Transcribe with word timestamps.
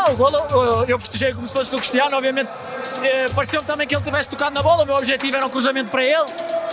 Ah, 0.00 0.12
o 0.12 0.16
golo, 0.16 0.38
eu, 0.50 0.84
eu 0.86 0.98
festejei 1.00 1.34
como 1.34 1.48
se 1.48 1.52
fosse 1.52 1.72
do 1.72 1.76
Cristiano, 1.78 2.16
obviamente. 2.16 2.48
Eh, 3.02 3.28
Pareceu-me 3.34 3.66
também 3.66 3.84
que 3.84 3.96
ele 3.96 4.04
tivesse 4.04 4.30
tocado 4.30 4.54
na 4.54 4.62
bola, 4.62 4.84
o 4.84 4.86
meu 4.86 4.94
objetivo 4.94 5.36
era 5.36 5.44
um 5.44 5.50
cruzamento 5.50 5.90
para 5.90 6.04
ele. 6.04 6.30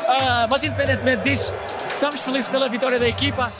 Ah, 0.07 0.47
mas 0.47 0.63
independentemente 0.63 1.23
disso, 1.23 1.51
estamos 1.91 2.21
felizes 2.21 2.47
pela 2.47 2.69
vitória 2.69 2.99
da 2.99 3.07
equipa. 3.07 3.51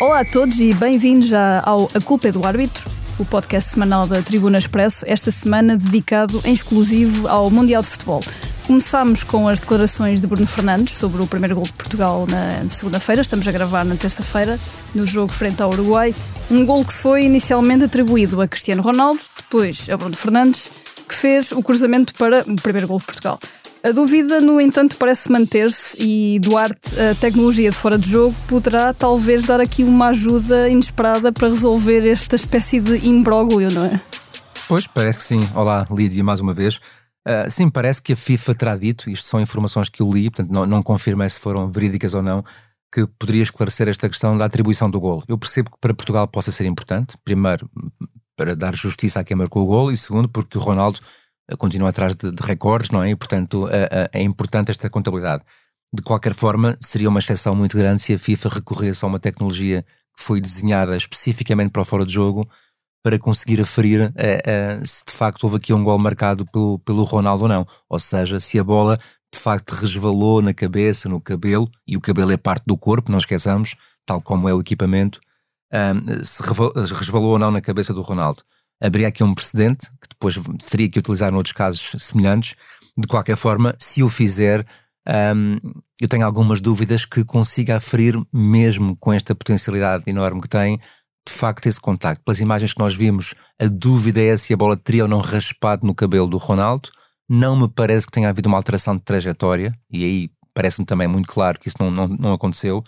Olá 0.00 0.20
a 0.20 0.24
todos 0.24 0.58
e 0.58 0.74
bem-vindos 0.74 1.32
ao 1.32 1.88
A 1.94 2.00
Culpa 2.00 2.26
é 2.26 2.32
do 2.32 2.44
Árbitro, 2.44 2.90
o 3.20 3.24
podcast 3.24 3.70
semanal 3.70 4.04
da 4.04 4.20
Tribuna 4.20 4.58
Expresso, 4.58 5.04
esta 5.06 5.30
semana 5.30 5.76
dedicado 5.76 6.40
em 6.44 6.52
exclusivo 6.52 7.28
ao 7.28 7.48
Mundial 7.50 7.82
de 7.82 7.88
Futebol. 7.88 8.20
Começámos 8.68 9.24
com 9.24 9.48
as 9.48 9.60
declarações 9.60 10.20
de 10.20 10.26
Bruno 10.26 10.46
Fernandes 10.46 10.92
sobre 10.92 11.22
o 11.22 11.26
primeiro 11.26 11.54
gol 11.54 11.64
de 11.64 11.72
Portugal 11.72 12.26
na 12.28 12.68
segunda-feira, 12.68 13.22
estamos 13.22 13.48
a 13.48 13.50
gravar 13.50 13.82
na 13.82 13.96
terça-feira, 13.96 14.60
no 14.94 15.06
jogo 15.06 15.32
frente 15.32 15.62
ao 15.62 15.70
Uruguai. 15.70 16.14
Um 16.50 16.66
gol 16.66 16.84
que 16.84 16.92
foi 16.92 17.24
inicialmente 17.24 17.84
atribuído 17.84 18.42
a 18.42 18.46
Cristiano 18.46 18.82
Ronaldo, 18.82 19.20
depois 19.38 19.88
a 19.88 19.96
Bruno 19.96 20.14
Fernandes, 20.14 20.70
que 21.08 21.14
fez 21.14 21.50
o 21.50 21.62
cruzamento 21.62 22.12
para 22.16 22.44
o 22.46 22.56
primeiro 22.56 22.86
gol 22.86 22.98
de 22.98 23.06
Portugal. 23.06 23.38
A 23.82 23.90
dúvida, 23.90 24.38
no 24.38 24.60
entanto, 24.60 24.96
parece 24.96 25.32
manter-se 25.32 25.96
e 25.98 26.38
Duarte, 26.38 26.90
a 27.00 27.14
tecnologia 27.14 27.70
de 27.70 27.76
fora 27.76 27.96
de 27.96 28.10
jogo, 28.10 28.36
poderá 28.46 28.92
talvez 28.92 29.46
dar 29.46 29.62
aqui 29.62 29.82
uma 29.82 30.08
ajuda 30.08 30.68
inesperada 30.68 31.32
para 31.32 31.48
resolver 31.48 32.06
esta 32.06 32.36
espécie 32.36 32.80
de 32.80 33.06
imbróglio, 33.08 33.72
não 33.72 33.86
é? 33.86 33.98
Pois, 34.68 34.86
parece 34.86 35.20
que 35.20 35.24
sim. 35.24 35.48
Olá, 35.54 35.86
Lídia, 35.90 36.22
mais 36.22 36.42
uma 36.42 36.52
vez. 36.52 36.78
Uh, 37.28 37.50
sim, 37.50 37.68
parece 37.68 38.00
que 38.00 38.14
a 38.14 38.16
FIFA 38.16 38.54
terá 38.54 38.76
dito, 38.76 39.10
isto 39.10 39.28
são 39.28 39.38
informações 39.38 39.90
que 39.90 40.00
eu 40.00 40.10
li, 40.10 40.30
portanto 40.30 40.50
não, 40.50 40.64
não 40.64 40.82
confirmei 40.82 41.28
se 41.28 41.38
foram 41.38 41.70
verídicas 41.70 42.14
ou 42.14 42.22
não, 42.22 42.42
que 42.90 43.06
poderia 43.18 43.42
esclarecer 43.42 43.86
esta 43.86 44.08
questão 44.08 44.36
da 44.38 44.46
atribuição 44.46 44.90
do 44.90 44.98
gol. 44.98 45.22
Eu 45.28 45.36
percebo 45.36 45.70
que 45.70 45.76
para 45.78 45.92
Portugal 45.92 46.26
possa 46.26 46.50
ser 46.50 46.64
importante, 46.64 47.18
primeiro 47.22 47.68
para 48.34 48.56
dar 48.56 48.74
justiça 48.74 49.20
a 49.20 49.24
quem 49.24 49.36
marcou 49.36 49.64
o 49.64 49.66
gol 49.66 49.90
e 49.90 49.98
segundo 49.98 50.28
porque 50.28 50.56
o 50.56 50.60
Ronaldo 50.60 51.00
continua 51.58 51.90
atrás 51.90 52.14
de, 52.14 52.30
de 52.30 52.42
recordes, 52.42 52.90
não 52.90 53.02
é? 53.02 53.10
E, 53.10 53.16
portanto, 53.16 53.68
é, 53.68 54.08
é 54.12 54.22
importante 54.22 54.70
esta 54.70 54.88
contabilidade. 54.88 55.42
De 55.92 56.02
qualquer 56.02 56.34
forma, 56.34 56.76
seria 56.80 57.08
uma 57.08 57.18
exceção 57.18 57.54
muito 57.54 57.76
grande 57.76 58.00
se 58.00 58.14
a 58.14 58.18
FIFA 58.18 58.48
recorresse 58.48 59.04
a 59.04 59.08
uma 59.08 59.18
tecnologia 59.18 59.82
que 60.16 60.22
foi 60.22 60.40
desenhada 60.40 60.96
especificamente 60.96 61.70
para 61.70 61.82
o 61.82 61.84
fora 61.84 62.06
de 62.06 62.12
jogo 62.12 62.48
para 63.08 63.18
conseguir 63.18 63.58
aferir 63.58 64.12
é, 64.14 64.42
é, 64.44 64.84
se 64.84 65.02
de 65.02 65.14
facto 65.14 65.44
houve 65.44 65.56
aqui 65.56 65.72
um 65.72 65.82
gol 65.82 65.98
marcado 65.98 66.44
pelo, 66.52 66.78
pelo 66.80 67.04
Ronaldo 67.04 67.44
ou 67.44 67.48
não. 67.48 67.66
Ou 67.88 67.98
seja, 67.98 68.38
se 68.38 68.58
a 68.58 68.62
bola 68.62 69.00
de 69.32 69.40
facto 69.40 69.70
resvalou 69.70 70.42
na 70.42 70.52
cabeça, 70.52 71.08
no 71.08 71.18
cabelo, 71.18 71.70
e 71.86 71.96
o 71.96 72.02
cabelo 72.02 72.32
é 72.32 72.36
parte 72.36 72.64
do 72.66 72.76
corpo, 72.76 73.10
não 73.10 73.16
esqueçamos, 73.16 73.76
tal 74.04 74.20
como 74.20 74.46
é 74.46 74.52
o 74.52 74.60
equipamento, 74.60 75.20
se 76.22 76.42
resvalou 76.94 77.32
ou 77.32 77.38
não 77.38 77.50
na 77.50 77.62
cabeça 77.62 77.94
do 77.94 78.02
Ronaldo 78.02 78.42
haveria 78.80 79.08
aqui 79.08 79.24
um 79.24 79.34
precedente 79.34 79.88
que 80.00 80.08
depois 80.08 80.38
teria 80.70 80.88
que 80.88 80.98
utilizar 80.98 81.32
noutros 81.32 81.52
casos 81.52 81.96
semelhantes. 81.98 82.54
De 82.96 83.08
qualquer 83.08 83.36
forma, 83.36 83.74
se 83.78 84.02
o 84.02 84.08
fizer, 84.08 84.64
um, 85.34 85.58
eu 86.00 86.08
tenho 86.08 86.24
algumas 86.24 86.60
dúvidas 86.60 87.04
que 87.04 87.24
consiga 87.24 87.76
aferir, 87.76 88.14
mesmo 88.32 88.96
com 88.96 89.12
esta 89.12 89.34
potencialidade 89.34 90.04
enorme 90.06 90.40
que 90.40 90.48
tem, 90.48 90.78
de 91.28 91.34
facto 91.34 91.66
esse 91.66 91.80
contacto. 91.80 92.24
Pelas 92.24 92.40
imagens 92.40 92.72
que 92.72 92.78
nós 92.80 92.94
vimos, 92.94 93.34
a 93.60 93.66
dúvida 93.66 94.20
é 94.20 94.36
se 94.36 94.52
a 94.52 94.56
bola 94.56 94.76
teria 94.76 95.04
ou 95.04 95.08
não 95.08 95.20
raspado 95.20 95.86
no 95.86 95.94
cabelo 95.94 96.26
do 96.26 96.38
Ronaldo. 96.38 96.90
Não 97.28 97.54
me 97.54 97.68
parece 97.68 98.06
que 98.06 98.12
tenha 98.12 98.28
havido 98.28 98.48
uma 98.48 98.56
alteração 98.56 98.96
de 98.96 99.02
trajetória, 99.02 99.74
e 99.90 100.04
aí 100.04 100.30
parece-me 100.54 100.86
também 100.86 101.06
muito 101.06 101.28
claro 101.28 101.58
que 101.58 101.68
isso 101.68 101.76
não, 101.78 101.90
não, 101.90 102.08
não 102.08 102.32
aconteceu. 102.32 102.82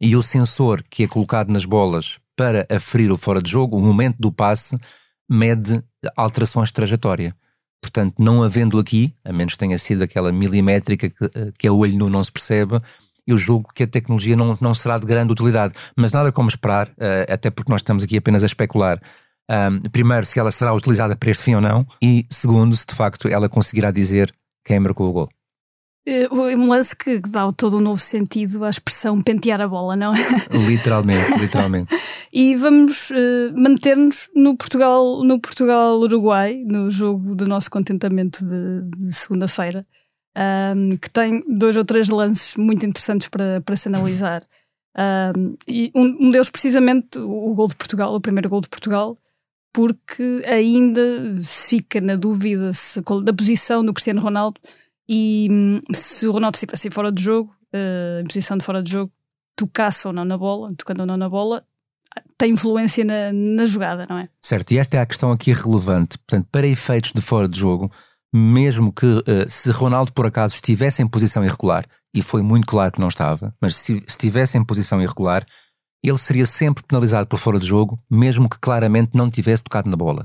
E 0.00 0.14
o 0.14 0.22
sensor 0.22 0.84
que 0.88 1.04
é 1.04 1.08
colocado 1.08 1.50
nas 1.50 1.64
bolas 1.64 2.18
para 2.36 2.66
aferir 2.70 3.10
o 3.10 3.16
fora 3.16 3.42
de 3.42 3.50
jogo, 3.50 3.76
o 3.76 3.80
momento 3.80 4.16
do 4.18 4.30
passe, 4.30 4.78
mede 5.28 5.82
alterações 6.16 6.68
de 6.68 6.74
trajetória. 6.74 7.34
Portanto, 7.80 8.14
não 8.18 8.42
havendo 8.42 8.78
aqui, 8.78 9.14
a 9.24 9.32
menos 9.32 9.54
que 9.54 9.58
tenha 9.58 9.78
sido 9.78 10.02
aquela 10.02 10.30
milimétrica 10.30 11.08
que, 11.08 11.24
eh, 11.24 11.52
que 11.58 11.66
a 11.66 11.72
olho 11.72 11.96
nu 11.96 12.08
não 12.08 12.22
se 12.22 12.30
percebe, 12.30 12.80
eu 13.28 13.36
julgo 13.36 13.68
que 13.74 13.82
a 13.82 13.86
tecnologia 13.86 14.34
não, 14.34 14.56
não 14.58 14.72
será 14.72 14.96
de 14.96 15.04
grande 15.04 15.30
utilidade. 15.30 15.74
Mas 15.94 16.12
nada 16.12 16.32
como 16.32 16.48
esperar, 16.48 16.88
uh, 16.88 17.30
até 17.32 17.50
porque 17.50 17.70
nós 17.70 17.82
estamos 17.82 18.02
aqui 18.02 18.16
apenas 18.16 18.42
a 18.42 18.46
especular. 18.46 18.98
Um, 19.50 19.80
primeiro, 19.90 20.24
se 20.24 20.40
ela 20.40 20.50
será 20.50 20.72
utilizada 20.74 21.14
para 21.14 21.30
este 21.30 21.44
fim 21.44 21.54
ou 21.54 21.60
não, 21.60 21.86
e 22.02 22.26
segundo, 22.30 22.74
se 22.74 22.86
de 22.86 22.94
facto 22.94 23.28
ela 23.28 23.48
conseguirá 23.48 23.90
dizer 23.90 24.34
quem 24.64 24.80
marcou 24.80 25.08
o 25.08 25.12
gol. 25.12 25.28
Eh, 26.06 26.26
um 26.30 26.68
lance 26.68 26.96
que 26.96 27.18
dá 27.18 27.52
todo 27.52 27.76
um 27.76 27.80
novo 27.80 28.00
sentido 28.00 28.64
à 28.64 28.70
expressão 28.70 29.20
pentear 29.20 29.60
a 29.60 29.68
bola, 29.68 29.94
não 29.94 30.14
é? 30.14 30.18
Literalmente, 30.66 31.38
literalmente. 31.38 31.94
e 32.32 32.56
vamos 32.56 33.10
uh, 33.10 33.52
manter-nos 33.54 34.26
no 34.34 34.56
Portugal, 34.56 35.22
no 35.22 35.38
Portugal-Uruguai, 35.38 36.64
no 36.66 36.90
jogo 36.90 37.34
do 37.34 37.46
nosso 37.46 37.70
contentamento 37.70 38.42
de, 38.42 39.06
de 39.06 39.12
segunda-feira, 39.12 39.86
um, 40.38 40.96
que 40.96 41.10
tem 41.10 41.42
dois 41.48 41.76
ou 41.76 41.84
três 41.84 42.08
lances 42.08 42.54
muito 42.54 42.86
interessantes 42.86 43.28
para, 43.28 43.60
para 43.60 43.76
se 43.76 43.88
analisar. 43.88 44.42
Um, 44.96 45.56
e 45.66 45.90
um, 45.94 46.30
deles, 46.30 46.50
precisamente, 46.50 47.18
o 47.18 47.54
gol 47.54 47.68
de 47.68 47.76
Portugal, 47.76 48.14
o 48.14 48.20
primeiro 48.20 48.48
gol 48.48 48.60
de 48.60 48.68
Portugal, 48.68 49.18
porque 49.72 50.42
ainda 50.46 51.40
se 51.42 51.76
fica 51.76 52.00
na 52.00 52.14
dúvida 52.14 52.72
se, 52.72 53.00
da 53.24 53.32
posição 53.32 53.84
do 53.84 53.92
Cristiano 53.92 54.20
Ronaldo 54.20 54.60
e 55.08 55.48
hum, 55.50 55.80
se 55.92 56.26
o 56.26 56.32
Ronaldo 56.32 56.56
estivesse 56.56 56.90
fora 56.90 57.10
de 57.10 57.22
jogo, 57.22 57.54
uh, 57.74 58.20
em 58.20 58.26
posição 58.26 58.56
de 58.56 58.64
fora 58.64 58.82
de 58.82 58.90
jogo, 58.90 59.12
tocasse 59.56 60.06
ou 60.06 60.12
não 60.12 60.24
na 60.24 60.38
bola, 60.38 60.72
tocando 60.76 61.00
ou 61.00 61.06
não 61.06 61.16
na 61.16 61.28
bola, 61.28 61.64
tem 62.36 62.52
influência 62.52 63.04
na, 63.04 63.32
na 63.32 63.66
jogada, 63.66 64.06
não 64.08 64.18
é? 64.18 64.28
Certo, 64.40 64.72
e 64.72 64.78
esta 64.78 64.96
é 64.96 65.00
a 65.00 65.06
questão 65.06 65.32
aqui 65.32 65.52
relevante. 65.52 66.18
Portanto, 66.18 66.48
para 66.50 66.66
efeitos 66.66 67.12
de 67.12 67.20
fora 67.20 67.48
de 67.48 67.58
jogo, 67.58 67.90
mesmo 68.32 68.92
que 68.92 69.06
uh, 69.06 69.48
se 69.48 69.70
Ronaldo 69.70 70.12
por 70.12 70.26
acaso 70.26 70.54
estivesse 70.54 71.02
em 71.02 71.06
posição 71.06 71.44
irregular, 71.44 71.84
e 72.14 72.22
foi 72.22 72.42
muito 72.42 72.66
claro 72.66 72.92
que 72.92 73.00
não 73.00 73.08
estava, 73.08 73.54
mas 73.60 73.76
se 73.76 74.02
estivesse 74.06 74.56
em 74.56 74.64
posição 74.64 75.00
irregular, 75.00 75.46
ele 76.02 76.18
seria 76.18 76.46
sempre 76.46 76.84
penalizado 76.84 77.26
por 77.26 77.38
fora 77.38 77.58
de 77.58 77.66
jogo, 77.66 77.98
mesmo 78.10 78.48
que 78.48 78.58
claramente 78.58 79.10
não 79.14 79.30
tivesse 79.30 79.62
tocado 79.62 79.90
na 79.90 79.96
bola. 79.96 80.24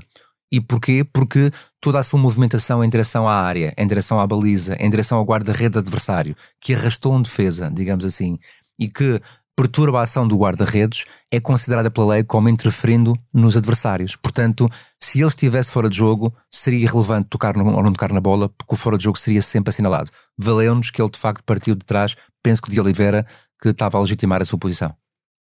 E 0.52 0.60
porquê? 0.60 1.04
Porque 1.04 1.50
toda 1.80 1.98
a 1.98 2.02
sua 2.02 2.20
movimentação 2.20 2.84
em 2.84 2.88
direção 2.88 3.28
à 3.28 3.34
área, 3.34 3.74
em 3.76 3.86
direção 3.86 4.20
à 4.20 4.26
baliza, 4.26 4.76
em 4.78 4.88
direção 4.88 5.18
ao 5.18 5.24
guarda-rede 5.24 5.78
adversário, 5.78 6.36
que 6.60 6.74
arrastou 6.74 7.14
um 7.14 7.22
defesa, 7.22 7.70
digamos 7.74 8.04
assim, 8.04 8.38
e 8.78 8.88
que 8.88 9.20
perturba 9.56 10.00
a 10.00 10.02
ação 10.02 10.26
do 10.26 10.36
guarda-redes, 10.36 11.04
é 11.30 11.38
considerada 11.38 11.90
pela 11.90 12.14
lei 12.14 12.24
como 12.24 12.48
interferindo 12.48 13.14
nos 13.32 13.56
adversários. 13.56 14.16
Portanto, 14.16 14.68
se 15.00 15.20
ele 15.20 15.28
estivesse 15.28 15.70
fora 15.70 15.88
de 15.88 15.96
jogo, 15.96 16.34
seria 16.50 16.80
irrelevante 16.80 17.28
tocar 17.28 17.56
no, 17.56 17.64
ou 17.74 17.82
não 17.82 17.92
tocar 17.92 18.12
na 18.12 18.20
bola, 18.20 18.48
porque 18.48 18.74
o 18.74 18.76
fora 18.76 18.98
de 18.98 19.04
jogo 19.04 19.18
seria 19.18 19.42
sempre 19.42 19.70
assinalado. 19.70 20.10
Valeu-nos 20.36 20.90
que 20.90 21.00
ele 21.00 21.10
de 21.10 21.18
facto 21.18 21.44
partiu 21.44 21.74
de 21.74 21.84
trás, 21.84 22.16
penso 22.42 22.62
que 22.62 22.70
de 22.70 22.80
Oliveira, 22.80 23.26
que 23.60 23.68
estava 23.68 23.96
a 23.96 24.00
legitimar 24.00 24.42
a 24.42 24.44
sua 24.44 24.58
posição. 24.58 24.94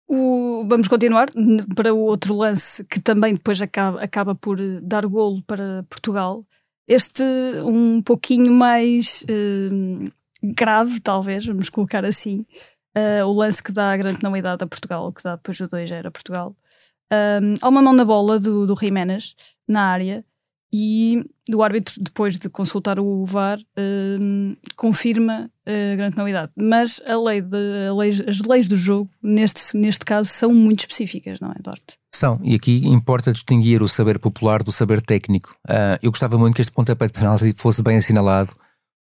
O, 0.08 0.66
vamos 0.68 0.88
continuar 0.88 1.28
para 1.76 1.94
o 1.94 2.00
outro 2.00 2.36
lance 2.36 2.84
que 2.86 3.00
também 3.00 3.34
depois 3.34 3.62
acaba, 3.62 4.02
acaba 4.02 4.34
por 4.34 4.58
dar 4.82 5.06
golo 5.06 5.44
para 5.44 5.86
Portugal. 5.88 6.44
Este 6.88 7.24
um 7.64 8.02
pouquinho 8.02 8.52
mais 8.52 9.24
uh, 9.24 10.12
grave, 10.42 11.00
talvez, 11.00 11.46
vamos 11.46 11.70
colocar 11.70 12.04
assim. 12.04 12.44
Uh, 12.98 13.26
o 13.26 13.34
lance 13.34 13.62
que 13.62 13.72
dá 13.72 13.92
a 13.92 13.98
grande 13.98 14.20
penalidade 14.20 14.64
a 14.64 14.68
Portugal, 14.68 15.12
que 15.12 15.24
dá 15.24 15.36
depois 15.36 15.60
o 15.60 15.68
2 15.68 15.92
era 15.92 16.12
Portugal. 16.12 16.56
Um, 17.12 17.54
há 17.62 17.70
uma 17.70 17.82
mão 17.82 17.94
na 17.94 18.06
bola 18.06 18.40
do, 18.40 18.66
do 18.66 18.76
Jiménez 18.76 19.36
na 19.68 19.84
área 19.84 20.24
e 20.72 21.24
o 21.52 21.64
árbitro, 21.64 21.96
depois 22.00 22.38
de 22.38 22.48
consultar 22.48 23.00
o 23.00 23.26
VAR, 23.26 23.60
uh, 23.60 24.58
confirma 24.76 25.50
a 25.66 25.96
grande 25.96 26.16
penalidade. 26.16 26.52
Mas 26.56 27.02
a 27.06 27.18
lei 27.18 27.41
de, 27.41 27.88
a 27.88 27.94
lei, 27.94 28.12
as 28.28 28.40
leis 28.41 28.68
do 28.68 28.76
jogo, 28.76 29.09
neste, 29.22 29.76
neste 29.76 30.06
caso, 30.06 30.30
são 30.30 30.53
muito 30.53 30.82
específicas, 30.82 31.40
não 31.40 31.52
é, 31.52 31.56
Duarte? 31.59 31.97
São, 32.14 32.40
e 32.44 32.53
aqui 32.53 32.88
importa 32.88 33.32
distinguir 33.32 33.82
o 33.82 33.88
saber 33.88 34.20
popular 34.20 34.62
do 34.62 34.72
saber 34.72 35.02
técnico. 35.02 35.56
Uh, 35.68 35.97
eu 36.03 36.12
gostava 36.12 36.38
muito 36.38 36.56
que 36.56 36.62
este 36.62 36.72
pontapé 36.72 37.08
de 37.08 37.14
penalti 37.14 37.53
fosse 37.53 37.82
bem 37.82 37.97
assinalado, 37.97 38.53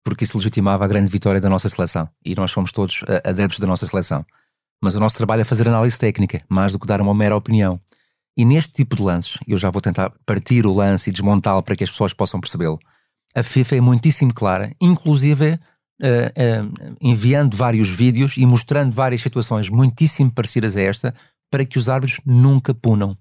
porque 0.06 0.22
isso 0.22 0.38
legitimava 0.38 0.84
a 0.84 0.86
grande 0.86 1.10
vitória 1.10 1.40
da 1.40 1.50
nossa 1.50 1.68
seleção. 1.68 2.08
E 2.24 2.32
nós 2.36 2.52
somos 2.52 2.70
todos 2.70 3.02
uh, 3.02 3.06
adeptos 3.24 3.58
da 3.58 3.66
nossa 3.66 3.84
seleção. 3.86 4.24
Mas 4.80 4.94
o 4.94 5.00
nosso 5.00 5.16
trabalho 5.16 5.40
é 5.40 5.44
fazer 5.44 5.66
análise 5.66 5.98
técnica, 5.98 6.40
mais 6.48 6.72
do 6.72 6.78
que 6.78 6.86
dar 6.86 7.00
uma 7.00 7.12
mera 7.12 7.34
opinião. 7.34 7.80
E 8.38 8.44
neste 8.44 8.72
tipo 8.72 8.94
de 8.94 9.02
lances, 9.02 9.40
eu 9.48 9.58
já 9.58 9.68
vou 9.68 9.82
tentar 9.82 10.12
partir 10.24 10.64
o 10.64 10.72
lance 10.72 11.10
e 11.10 11.12
desmontá-lo 11.12 11.60
para 11.60 11.74
que 11.74 11.82
as 11.82 11.90
pessoas 11.90 12.14
possam 12.14 12.38
percebê-lo. 12.38 12.78
A 13.34 13.42
FIFA 13.42 13.76
é 13.76 13.80
muitíssimo 13.80 14.32
clara, 14.32 14.72
inclusive 14.80 15.54
uh, 15.54 16.06
uh, 16.06 16.96
enviando 17.00 17.56
vários 17.56 17.90
vídeos 17.90 18.36
e 18.36 18.46
mostrando 18.46 18.92
várias 18.92 19.22
situações 19.22 19.68
muitíssimo 19.70 20.30
parecidas 20.30 20.76
a 20.76 20.82
esta 20.82 21.14
para 21.50 21.64
que 21.64 21.78
os 21.78 21.88
árbitros 21.88 22.20
nunca 22.24 22.72
punam. 22.72 23.18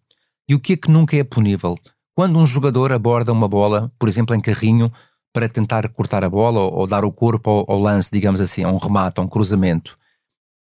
E 0.47 0.53
o 0.53 0.59
que 0.59 0.73
é 0.73 0.77
que 0.77 0.91
nunca 0.91 1.17
é 1.17 1.23
punível? 1.23 1.75
Quando 2.13 2.37
um 2.37 2.45
jogador 2.45 2.91
aborda 2.91 3.33
uma 3.33 3.47
bola, 3.47 3.91
por 3.97 4.07
exemplo, 4.07 4.35
em 4.35 4.39
carrinho, 4.39 4.91
para 5.35 5.49
tentar 5.49 5.89
cortar 5.89 6.23
a 6.23 6.29
bola 6.29 6.61
ou, 6.61 6.73
ou 6.73 6.87
dar 6.87 7.03
o 7.03 7.11
corpo 7.11 7.49
ao, 7.49 7.65
ao, 7.67 7.77
lance, 7.77 8.09
digamos 8.09 8.39
assim, 8.39 8.63
a 8.63 8.69
um 8.69 8.77
remate, 8.77 9.19
a 9.19 9.23
um 9.23 9.27
cruzamento, 9.27 9.97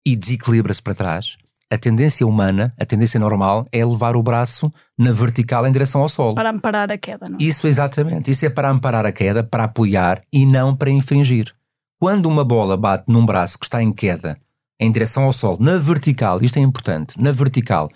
e 0.07 0.15
desequilibra-se 0.15 0.83
para 0.83 0.95
trás, 0.95 1.39
a 1.71 1.79
tendência 1.79 2.27
humana, 2.27 2.75
a 2.79 2.85
tendência 2.85 3.19
normal, 3.19 3.67
é 3.73 3.83
levar 3.83 4.15
o 4.15 4.23
braço 4.23 4.71
na 4.99 5.11
vertical 5.11 5.67
em 5.67 5.73
direção 5.73 6.03
ao 6.03 6.09
solo. 6.09 6.35
Para 6.35 6.51
amparar 6.51 6.93
a 6.93 6.99
queda, 6.99 7.31
não? 7.31 7.39
É? 7.39 7.43
Isso 7.43 7.67
exatamente. 7.67 8.31
Isso 8.31 8.45
é 8.45 8.51
para 8.51 8.69
amparar 8.69 9.07
a 9.07 9.13
queda, 9.13 9.43
para 9.43 9.65
apoiar 9.65 10.21
e 10.31 10.45
não 10.45 10.77
para 10.77 10.91
infringir. 10.91 11.55
Quando 11.99 12.27
uma 12.27 12.45
bola 12.45 12.77
bate 12.77 13.05
num 13.09 13.25
braço 13.25 13.59
que 13.59 13.65
está 13.65 13.83
em 13.83 13.91
queda, 13.91 14.39
em 14.79 14.93
direção 14.93 15.25
ao 15.25 15.33
solo, 15.33 15.57
na 15.61 15.79
vertical, 15.79 16.43
isto 16.43 16.59
é 16.59 16.61
importante, 16.61 17.19
na 17.19 17.33
vertical, 17.33 17.91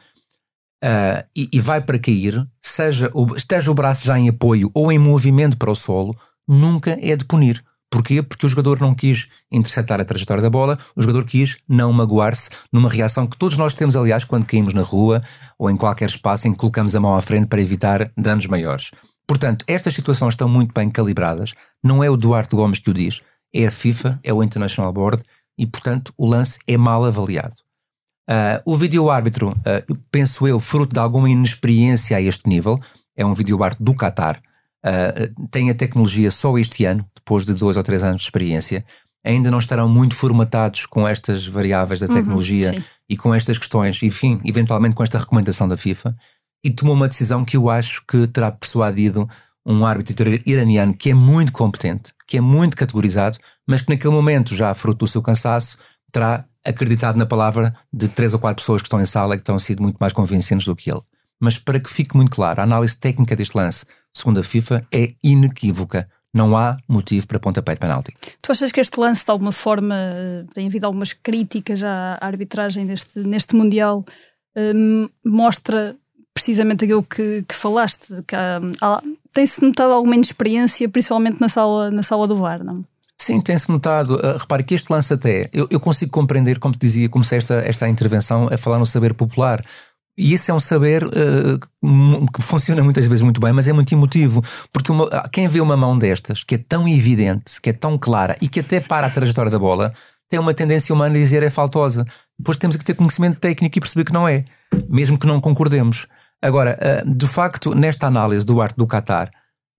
uh, 0.83 1.23
e, 1.37 1.51
e, 1.53 1.61
vai 1.61 1.83
para 1.83 1.99
cair, 1.99 2.47
seja 2.63 3.11
o, 3.13 3.37
esteja 3.37 3.71
o 3.71 3.75
braço 3.75 4.07
já 4.07 4.19
em 4.19 4.31
apoio 4.31 4.71
ou 4.73 4.91
em 4.91 4.99
movimento 4.99 5.59
para 5.59 5.71
o 5.71 5.77
solo, 5.77 6.17
nunca 6.49 6.99
é 7.01 7.17
de 7.17 7.25
punir. 7.25 7.63
Porquê? 7.93 8.23
Porque 8.23 8.47
o 8.47 8.49
jogador 8.49 8.81
não 8.81 8.95
quis 8.95 9.29
interceptar 9.51 10.01
a 10.01 10.05
trajetória 10.05 10.43
da 10.43 10.49
bola, 10.49 10.79
o 10.97 11.03
jogador 11.03 11.27
quis 11.27 11.59
não 11.69 11.93
magoar-se 11.93 12.49
numa 12.73 12.89
reação 12.89 13.27
que 13.27 13.37
todos 13.37 13.59
nós 13.59 13.75
temos, 13.75 13.95
aliás, 13.95 14.25
quando 14.25 14.47
caímos 14.47 14.73
na 14.73 14.81
rua 14.81 15.21
ou 15.59 15.71
em 15.71 15.77
qualquer 15.77 16.09
espaço 16.09 16.49
em 16.49 16.53
que 16.53 16.59
colocamos 16.59 16.97
a 16.97 17.01
mão 17.01 17.15
à 17.15 17.21
frente 17.21 17.49
para 17.49 17.61
evitar 17.61 18.11
danos 18.17 18.47
maiores. 18.47 18.93
Portanto, 19.27 19.63
estas 19.69 19.93
situações 19.93 20.33
estão 20.33 20.49
muito 20.49 20.73
bem 20.73 20.89
calibradas, 20.91 21.53
não 21.85 22.03
é 22.03 22.09
o 22.09 22.17
Duarte 22.17 22.57
Gomes 22.57 22.79
que 22.79 22.91
o 22.91 22.95
diz, 22.95 23.21
é 23.55 23.67
a 23.67 23.71
FIFA, 23.71 24.19
é 24.25 24.33
o 24.33 24.43
International 24.43 24.91
Board 24.91 25.23
e, 25.59 25.67
portanto, 25.67 26.15
o 26.17 26.27
lance 26.27 26.59
é 26.67 26.79
mal 26.79 27.05
avaliado. 27.05 27.57
Uh, 28.29 28.63
o 28.65 28.75
vídeo-árbitro, 28.75 29.51
uh, 29.51 29.99
penso 30.11 30.49
eu, 30.49 30.59
fruto 30.59 30.95
de 30.95 30.99
alguma 30.99 31.29
inexperiência 31.29 32.17
a 32.17 32.21
este 32.23 32.49
nível, 32.49 32.81
é 33.15 33.27
um 33.27 33.35
vídeo-árbitro 33.35 33.85
do 33.85 33.95
Qatar, 33.95 34.41
uh, 34.85 35.49
tem 35.51 35.71
a 35.71 35.75
tecnologia 35.75 36.31
só 36.31 36.57
este 36.59 36.85
ano, 36.85 37.05
depois 37.15 37.45
de 37.45 37.55
dois 37.55 37.77
ou 37.77 37.83
três 37.83 38.03
anos 38.05 38.23
de 38.23 38.27
experiência, 38.27 38.85
ainda 39.25 39.51
não 39.51 39.59
estarão 39.59 39.89
muito 39.89 40.15
formatados 40.15 40.87
com 40.87 41.07
estas 41.07 41.47
variáveis 41.47 42.01
da 42.01 42.07
uhum, 42.07 42.15
tecnologia 42.15 42.73
uhum, 42.73 42.83
e 43.09 43.17
com 43.17 43.35
estas 43.35 43.59
questões, 43.59 44.03
enfim, 44.03 44.41
eventualmente 44.45 44.95
com 44.95 45.03
esta 45.03 45.19
recomendação 45.19 45.69
da 45.69 45.77
FIFA, 45.77 46.15
e 46.65 46.71
tomou 46.71 46.95
uma 46.95 47.09
decisão 47.09 47.45
que 47.45 47.57
eu 47.57 47.71
acho 47.71 48.05
que 48.07 48.27
terá 48.27 48.51
persuadido 48.51 49.29
um 49.65 49.87
árbitro 49.87 50.29
iraniano 50.45 50.95
que 50.95 51.11
é 51.11 51.15
muito 51.15 51.53
competente, 51.53 52.13
que 52.27 52.37
é 52.37 52.41
muito 52.41 52.77
categorizado, 52.77 53.39
mas 53.67 53.81
que 53.81 53.91
naquele 53.91 54.13
momento, 54.13 54.55
já 54.55 54.75
fruto 54.75 55.05
do 55.05 55.09
seu 55.09 55.23
cansaço, 55.23 55.79
terá 56.11 56.45
acreditado 56.65 57.17
na 57.17 57.27
palavra 57.27 57.75
de 57.93 58.09
três 58.09 58.35
ou 58.35 58.41
quatro 58.41 58.63
pessoas 58.63 58.83
que 58.83 58.87
estão 58.87 59.01
em 59.01 59.05
sala 59.05 59.35
e 59.35 59.39
que 59.39 59.43
estão 59.43 59.59
sido 59.59 59.83
muito 59.83 59.97
mais 59.99 60.13
convincentes 60.13 60.67
do 60.67 60.77
que 60.77 60.91
ele. 60.91 61.01
Mas 61.41 61.59
para 61.59 61.81
que 61.81 61.91
fique 61.91 62.17
muito 62.17 62.31
claro, 62.31 62.61
a 62.61 62.65
análise 62.65 62.97
técnica 62.97 63.35
deste 63.35 63.57
lance, 63.57 63.87
segundo 64.13 64.41
a 64.41 64.43
FIFA, 64.43 64.87
é 64.93 65.15
inequívoca 65.23 66.09
não 66.35 66.57
há 66.57 66.79
motivo 66.89 67.27
para 67.27 67.39
pontapé 67.39 67.75
de 67.75 67.81
penalti. 67.81 68.15
Tu 68.41 68.51
achas 68.51 68.73
que 68.73 68.81
este 68.81 68.99
lance, 68.99 69.25
de 69.25 69.31
alguma 69.31 69.53
forma, 69.53 69.95
tem 70.55 70.67
havido 70.67 70.87
algumas 70.87 71.13
críticas 71.13 71.83
à 71.83 72.19
arbitragem 72.21 72.87
neste, 72.87 73.19
neste 73.19 73.55
Mundial, 73.55 74.05
um, 74.57 75.09
mostra 75.25 75.95
precisamente 76.33 76.85
aquilo 76.85 77.03
que, 77.03 77.45
que 77.47 77.55
falaste, 77.55 78.07
que 78.27 78.37
tem-se 79.35 79.63
notado 79.63 79.93
alguma 79.93 80.15
inexperiência, 80.15 80.89
principalmente 80.89 81.39
na 81.41 81.49
sala, 81.49 81.91
na 81.91 82.03
sala 82.03 82.27
do 82.27 82.37
VAR, 82.37 82.65
não? 82.65 82.85
Sim, 83.19 83.41
tem-se 83.41 83.71
notado. 83.71 84.17
Uh, 84.17 84.39
repare 84.39 84.65
que 84.65 84.75
este 84.75 84.91
lance 84.91 85.13
até, 85.13 85.49
eu, 85.53 85.69
eu, 85.71 85.79
consigo 85.79 86.11
compreender, 86.11 86.59
como 86.59 86.75
te 86.75 86.81
dizia, 86.81 87.09
comecei 87.09 87.39
esta, 87.39 87.55
esta 87.55 87.89
intervenção 87.89 88.49
a 88.51 88.57
falar 88.57 88.79
no 88.79 88.87
saber 88.87 89.15
popular. 89.15 89.65
E 90.17 90.35
esse 90.35 90.51
é 90.51 90.55
um 90.55 90.61
saber 90.61 91.05
uh, 91.05 92.31
que 92.35 92.43
funciona 92.43 92.83
muitas 92.83 93.07
vezes 93.07 93.23
muito 93.23 93.41
bem, 93.41 93.53
mas 93.53 93.67
é 93.67 93.73
muito 93.73 93.93
emotivo. 93.93 94.43
Porque 94.71 94.93
uma, 94.93 95.09
quem 95.33 95.49
vê 95.49 95.61
uma 95.61 95.77
mão 95.77 95.97
destas, 95.97 96.45
que 96.45 96.57
é 96.57 96.59
tão 96.59 96.87
evidente, 96.87 97.61
que 97.61 97.71
é 97.71 97.73
tão 97.73 97.97
clara 97.97 98.37
e 98.41 98.49
que 98.49 98.61
até 98.61 98.79
para 98.79 99.07
a 99.07 99.11
trajetória 99.11 99.51
da 99.51 99.59
bola, 99.59 99.93
tem 100.29 100.39
uma 100.39 100.53
tendência 100.53 100.95
humana 100.95 101.15
a 101.15 101.19
dizer 101.19 101.43
é 101.43 101.51
faltosa. 101.51 102.07
Depois 102.39 102.59
temos 102.59 102.77
que 102.77 102.85
ter 102.85 102.95
conhecimento 102.95 103.41
técnico 103.41 103.79
e 103.79 103.81
perceber 103.81 104.05
que 104.05 104.13
não 104.13 104.29
é, 104.29 104.45
mesmo 104.89 105.19
que 105.19 105.27
não 105.27 105.41
concordemos. 105.41 106.07
Agora, 106.43 106.79
uh, 106.79 107.11
de 107.11 107.27
facto, 107.27 107.75
nesta 107.75 108.07
análise 108.07 108.45
do 108.45 108.61
arte 108.61 108.77
do 108.77 108.87
Qatar, 108.87 109.31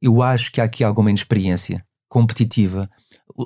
eu 0.02 0.22
acho 0.22 0.52
que 0.52 0.60
há 0.60 0.64
aqui 0.64 0.84
alguma 0.84 1.10
inexperiência 1.10 1.84
competitiva. 2.10 2.90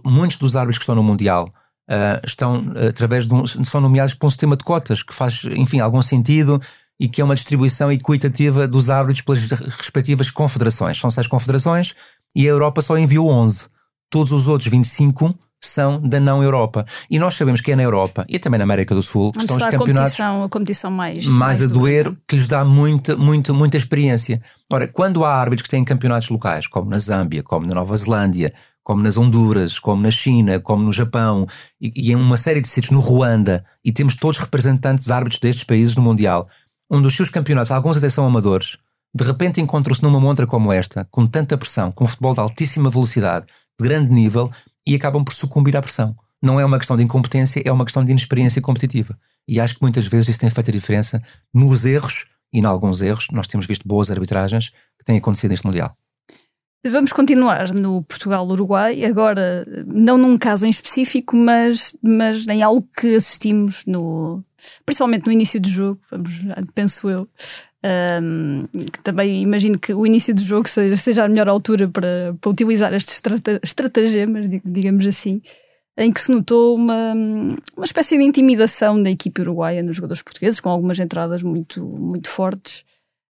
Muitos 0.06 0.38
dos 0.38 0.56
árbitros 0.56 0.78
que 0.78 0.84
estão 0.84 0.96
no 0.96 1.04
Mundial 1.04 1.54
uh, 1.90 2.26
estão 2.26 2.60
uh, 2.60 2.90
através 2.90 3.28
de 3.28 3.34
um, 3.34 3.46
são 3.46 3.82
nomeados 3.82 4.14
por 4.14 4.28
um 4.28 4.30
sistema 4.30 4.56
de 4.56 4.64
cotas 4.64 5.04
que 5.04 5.14
faz, 5.14 5.44
enfim, 5.52 5.80
algum 5.80 6.02
sentido 6.02 6.62
e 7.00 7.08
que 7.08 7.22
é 7.22 7.24
uma 7.24 7.36
distribuição 7.36 7.92
equitativa 7.92 8.68
dos 8.68 8.90
árbitros 8.90 9.22
pelas 9.22 9.52
respectivas 9.78 10.32
confederações. 10.32 11.00
São 11.00 11.12
seis 11.12 11.28
confederações 11.28 11.94
e 12.36 12.46
a 12.48 12.50
Europa 12.50 12.82
só 12.82 12.98
enviou 12.98 13.30
11. 13.30 13.68
Todos 14.10 14.32
os 14.32 14.48
outros 14.48 14.70
25 14.70 15.38
são 15.62 16.00
da 16.00 16.20
não 16.20 16.44
Europa. 16.44 16.86
E 17.10 17.20
nós 17.20 17.36
sabemos 17.36 17.62
que 17.62 17.72
é 17.72 17.76
na 17.76 17.84
Europa 17.84 18.26
e 18.30 18.40
também 18.40 18.58
na 18.58 18.64
América 18.64 18.94
do 18.94 19.04
Sul 19.04 19.32
que 19.32 19.40
estão 19.40 19.58
os 19.58 19.64
campeonatos 19.64 19.90
a 19.90 20.04
competição, 20.04 20.44
a 20.44 20.50
competição 20.50 20.92
mais, 20.92 21.26
mais, 21.26 21.38
mais 21.38 21.62
a 21.62 21.68
doer, 21.68 22.16
que 22.28 22.36
lhes 22.36 22.48
dá 22.48 22.64
muita, 22.64 23.16
muita, 23.16 23.54
muita 23.54 23.78
experiência. 23.78 24.42
Ora, 24.72 24.88
quando 24.88 25.26
há 25.26 25.36
árbitros 25.36 25.64
que 25.64 25.70
têm 25.70 25.84
campeonatos 25.84 26.30
locais, 26.30 26.68
como 26.68 26.90
na 26.90 27.00
Zâmbia, 27.00 27.44
como 27.44 27.66
na 27.66 27.76
Nova 27.76 27.96
Zelândia, 27.96 28.54
como 28.88 29.04
nas 29.04 29.18
Honduras, 29.18 29.80
como 29.80 30.02
na 30.02 30.10
China, 30.10 30.62
como 30.62 30.82
no 30.82 30.94
Japão 30.94 31.46
e, 31.82 31.92
e 31.94 32.12
em 32.14 32.16
uma 32.16 32.38
série 32.38 32.62
de 32.62 32.70
sítios 32.70 32.92
no 32.92 33.02
Ruanda, 33.02 33.66
e 33.84 33.92
temos 33.92 34.16
todos 34.16 34.38
representantes 34.38 35.12
árbitros 35.12 35.42
destes 35.42 35.66
países 35.66 35.98
no 35.98 36.02
Mundial, 36.02 36.48
um 36.90 37.02
dos 37.02 37.14
seus 37.14 37.30
campeonatos, 37.30 37.70
alguns 37.70 37.98
até 37.98 38.10
são 38.10 38.26
amadores, 38.26 38.78
de 39.14 39.26
repente 39.26 39.60
encontram-se 39.60 40.02
numa 40.02 40.22
montra 40.22 40.48
como 40.48 40.72
esta, 40.72 41.04
com 41.12 41.28
tanta 41.28 41.58
pressão, 41.58 41.92
com 41.92 42.08
futebol 42.08 42.34
de 42.34 42.40
altíssima 42.40 42.90
velocidade, 42.90 43.46
de 43.78 43.86
grande 43.86 44.10
nível, 44.10 44.50
e 44.88 44.96
acabam 44.96 45.22
por 45.22 45.34
sucumbir 45.34 45.76
à 45.76 45.82
pressão. 45.82 46.16
Não 46.42 46.58
é 46.58 46.64
uma 46.64 46.78
questão 46.78 46.96
de 46.96 47.04
incompetência, 47.04 47.62
é 47.66 47.72
uma 47.74 47.84
questão 47.84 48.06
de 48.06 48.12
inexperiência 48.12 48.62
competitiva. 48.62 49.20
E 49.50 49.60
acho 49.60 49.76
que 49.76 49.82
muitas 49.82 50.08
vezes 50.08 50.30
isso 50.30 50.40
tem 50.40 50.50
feito 50.50 50.70
a 50.70 50.74
diferença 50.74 51.22
nos 51.54 51.86
erros, 51.86 52.26
e 52.54 52.60
em 52.60 52.66
alguns 52.66 53.02
erros, 53.02 53.28
nós 53.34 53.48
temos 53.48 53.66
visto 53.66 53.86
boas 53.86 54.10
arbitragens 54.10 54.70
que 54.98 55.04
têm 55.06 55.18
acontecido 55.18 55.52
neste 55.52 55.66
Mundial. 55.66 55.94
Vamos 56.90 57.12
continuar 57.12 57.74
no 57.74 58.04
Portugal-Uruguai, 58.04 59.04
agora 59.06 59.66
não 59.86 60.18
num 60.18 60.38
caso 60.38 60.66
em 60.66 60.70
específico, 60.70 61.36
mas, 61.36 61.96
mas 62.02 62.48
em 62.48 62.62
algo 62.62 62.88
que 62.98 63.16
assistimos 63.16 63.86
no, 63.86 64.44
principalmente 64.86 65.26
no 65.26 65.32
início 65.32 65.60
do 65.60 65.70
jogo, 65.70 66.00
penso 66.74 67.10
eu. 67.10 67.28
Um, 68.22 68.68
também 69.04 69.42
imagino 69.42 69.80
que 69.80 69.94
o 69.94 70.06
início 70.06 70.34
do 70.34 70.42
jogo 70.42 70.68
seja, 70.68 70.96
seja 70.96 71.24
a 71.24 71.30
melhor 71.30 71.48
altura 71.48 71.88
para, 71.88 72.36
para 72.42 72.50
utilizar 72.50 72.94
estes 72.94 73.16
estrata, 73.16 73.60
estratagemas, 73.64 74.48
digamos 74.66 75.06
assim, 75.06 75.42
em 75.98 76.12
que 76.12 76.20
se 76.20 76.32
notou 76.32 76.76
uma, 76.76 77.14
uma 77.76 77.86
espécie 77.86 78.18
de 78.18 78.24
intimidação 78.24 79.02
da 79.02 79.10
equipe 79.10 79.42
uruguaia 79.42 79.82
nos 79.82 79.96
jogadores 79.96 80.22
portugueses, 80.22 80.60
com 80.60 80.70
algumas 80.70 81.00
entradas 81.00 81.42
muito, 81.42 81.84
muito 81.84 82.30
fortes. 82.30 82.84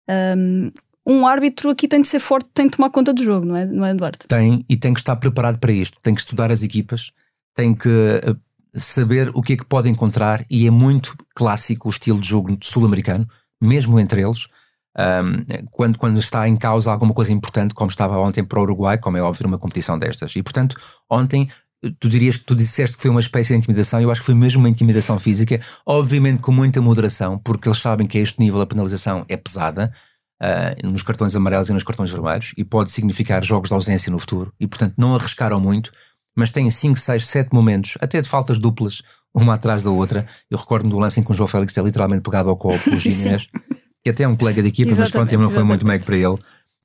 Um, 0.09 0.71
um 1.07 1.25
árbitro 1.25 1.69
aqui 1.69 1.87
tem 1.87 2.01
de 2.01 2.07
ser 2.07 2.19
forte, 2.19 2.49
tem 2.53 2.67
de 2.67 2.75
tomar 2.75 2.89
conta 2.89 3.13
do 3.13 3.23
jogo, 3.23 3.45
não 3.45 3.55
é, 3.55 3.65
não 3.65 3.85
é 3.85 3.91
Eduardo? 3.91 4.25
Tem, 4.27 4.65
e 4.67 4.75
tem 4.75 4.93
que 4.93 4.99
estar 4.99 5.15
preparado 5.15 5.57
para 5.57 5.71
isto. 5.71 5.97
Tem 6.03 6.13
que 6.13 6.19
estudar 6.19 6.51
as 6.51 6.63
equipas, 6.63 7.13
tem 7.55 7.73
que 7.73 7.89
eh, 7.89 8.35
saber 8.75 9.31
o 9.33 9.41
que 9.41 9.53
é 9.53 9.57
que 9.57 9.63
pode 9.63 9.89
encontrar, 9.89 10.45
e 10.49 10.67
é 10.67 10.69
muito 10.69 11.15
clássico 11.33 11.87
o 11.87 11.91
estilo 11.91 12.19
de 12.19 12.27
jogo 12.27 12.57
sul-americano, 12.61 13.25
mesmo 13.61 13.97
entre 13.97 14.21
eles. 14.21 14.47
Um, 14.99 15.67
quando, 15.71 15.97
quando 15.97 16.19
está 16.19 16.47
em 16.47 16.57
causa 16.57 16.91
alguma 16.91 17.13
coisa 17.13 17.31
importante, 17.31 17.73
como 17.73 17.89
estava 17.89 18.17
ontem 18.17 18.43
para 18.43 18.59
o 18.59 18.63
Uruguai, 18.63 18.97
como 18.97 19.15
é 19.15 19.21
óbvio, 19.21 19.47
uma 19.47 19.57
competição 19.57 19.97
destas. 19.97 20.35
E 20.35 20.43
portanto, 20.43 20.75
ontem 21.09 21.47
tu 21.99 22.09
dirias 22.09 22.35
que 22.35 22.43
tu 22.43 22.55
disseste 22.55 22.97
que 22.97 23.03
foi 23.03 23.11
uma 23.11 23.19
espécie 23.19 23.53
de 23.53 23.59
intimidação, 23.59 24.01
eu 24.01 24.11
acho 24.11 24.21
que 24.21 24.25
foi 24.25 24.35
mesmo 24.35 24.59
uma 24.59 24.69
intimidação 24.69 25.19
física, 25.19 25.59
obviamente 25.85 26.41
com 26.41 26.51
muita 26.51 26.81
moderação, 26.81 27.37
porque 27.37 27.67
eles 27.69 27.77
sabem 27.77 28.07
que 28.07 28.17
a 28.17 28.21
este 28.21 28.39
nível 28.39 28.59
a 28.59 28.65
penalização 28.65 29.23
é 29.29 29.37
pesada, 29.37 29.93
uh, 30.41 30.87
nos 30.87 31.03
cartões 31.03 31.35
amarelos 31.35 31.69
e 31.69 31.73
nos 31.73 31.83
cartões 31.83 32.11
vermelhos 32.11 32.53
e 32.57 32.63
pode 32.63 32.91
significar 32.91 33.43
jogos 33.43 33.69
de 33.69 33.73
ausência 33.73 34.11
no 34.11 34.19
futuro 34.19 34.53
e, 34.59 34.67
portanto, 34.67 34.93
não 34.97 35.15
arriscaram 35.15 35.59
muito, 35.59 35.91
mas 36.35 36.51
têm 36.51 36.69
5, 36.69 36.97
6, 36.97 37.25
7 37.25 37.49
momentos, 37.53 37.97
até 37.99 38.21
de 38.21 38.29
faltas 38.29 38.59
duplas, 38.59 39.01
uma 39.33 39.55
atrás 39.55 39.81
da 39.81 39.89
outra. 39.89 40.25
Eu 40.49 40.57
recordo-me 40.57 40.91
do 40.91 40.99
lance 40.99 41.19
em 41.19 41.23
que 41.23 41.31
o 41.31 41.33
João 41.33 41.47
Félix 41.47 41.77
é 41.77 41.81
literalmente 41.81 42.21
pegado 42.21 42.49
ao 42.49 42.55
colo 42.55 42.79
pelos 42.79 43.01
Ginés, 43.03 43.47
que 44.03 44.09
até 44.09 44.23
é 44.23 44.27
um 44.27 44.35
colega 44.35 44.61
de 44.61 44.69
equipa, 44.69 44.95
mas 44.95 45.11
pronto, 45.11 45.35
não 45.37 45.49
foi 45.49 45.63
muito 45.63 45.85
meio 45.85 46.01
para 46.01 46.15
ele. 46.15 46.37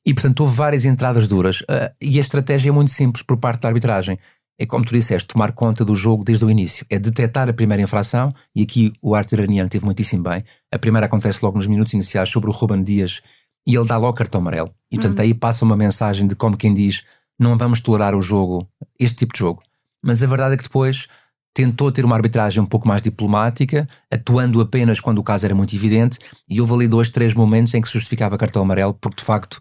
E, 0.04 0.12
portanto, 0.12 0.40
houve 0.40 0.56
várias 0.56 0.84
entradas 0.84 1.28
duras. 1.28 1.60
Uh, 1.60 1.92
e 2.00 2.18
a 2.18 2.20
estratégia 2.20 2.70
é 2.70 2.72
muito 2.72 2.90
simples 2.90 3.22
por 3.22 3.36
parte 3.36 3.60
da 3.60 3.68
arbitragem. 3.68 4.18
É 4.58 4.66
como 4.66 4.84
tu 4.84 4.92
disseste, 4.92 5.28
tomar 5.28 5.52
conta 5.52 5.84
do 5.84 5.94
jogo 5.94 6.24
desde 6.24 6.44
o 6.44 6.50
início. 6.50 6.84
É 6.90 6.98
detectar 6.98 7.48
a 7.48 7.52
primeira 7.52 7.82
infração, 7.82 8.34
e 8.54 8.62
aqui 8.62 8.92
o 9.00 9.14
arte 9.14 9.32
iraniano 9.32 9.68
teve 9.68 9.84
muitíssimo 9.84 10.24
bem. 10.24 10.44
A 10.72 10.78
primeira 10.78 11.06
acontece 11.06 11.44
logo 11.44 11.56
nos 11.56 11.66
minutos 11.66 11.92
iniciais 11.92 12.28
sobre 12.28 12.50
o 12.50 12.52
Ruben 12.52 12.82
Dias 12.82 13.22
e 13.66 13.76
ele 13.76 13.86
dá 13.86 13.96
logo 13.96 14.16
cartão 14.16 14.40
amarelo. 14.40 14.74
E 14.90 14.96
portanto 14.96 15.18
uhum. 15.18 15.24
aí 15.24 15.34
passa 15.34 15.64
uma 15.64 15.76
mensagem 15.76 16.26
de 16.26 16.34
como 16.34 16.56
quem 16.56 16.74
diz 16.74 17.04
não 17.38 17.56
vamos 17.56 17.80
tolerar 17.80 18.14
o 18.14 18.22
jogo, 18.22 18.68
este 18.98 19.18
tipo 19.18 19.32
de 19.32 19.40
jogo. 19.40 19.62
Mas 20.02 20.22
a 20.22 20.26
verdade 20.26 20.54
é 20.54 20.56
que 20.56 20.64
depois 20.64 21.08
tentou 21.54 21.92
ter 21.92 22.04
uma 22.04 22.16
arbitragem 22.16 22.62
um 22.62 22.66
pouco 22.66 22.88
mais 22.88 23.02
diplomática, 23.02 23.88
atuando 24.10 24.60
apenas 24.60 25.00
quando 25.00 25.18
o 25.18 25.22
caso 25.22 25.44
era 25.44 25.54
muito 25.54 25.74
evidente, 25.74 26.18
e 26.48 26.60
houve 26.60 26.72
ali 26.72 26.88
dois, 26.88 27.10
três 27.10 27.34
momentos 27.34 27.74
em 27.74 27.80
que 27.80 27.88
se 27.88 27.94
justificava 27.94 28.38
cartão 28.38 28.62
amarelo, 28.62 28.94
porque 28.94 29.18
de 29.18 29.24
facto 29.24 29.60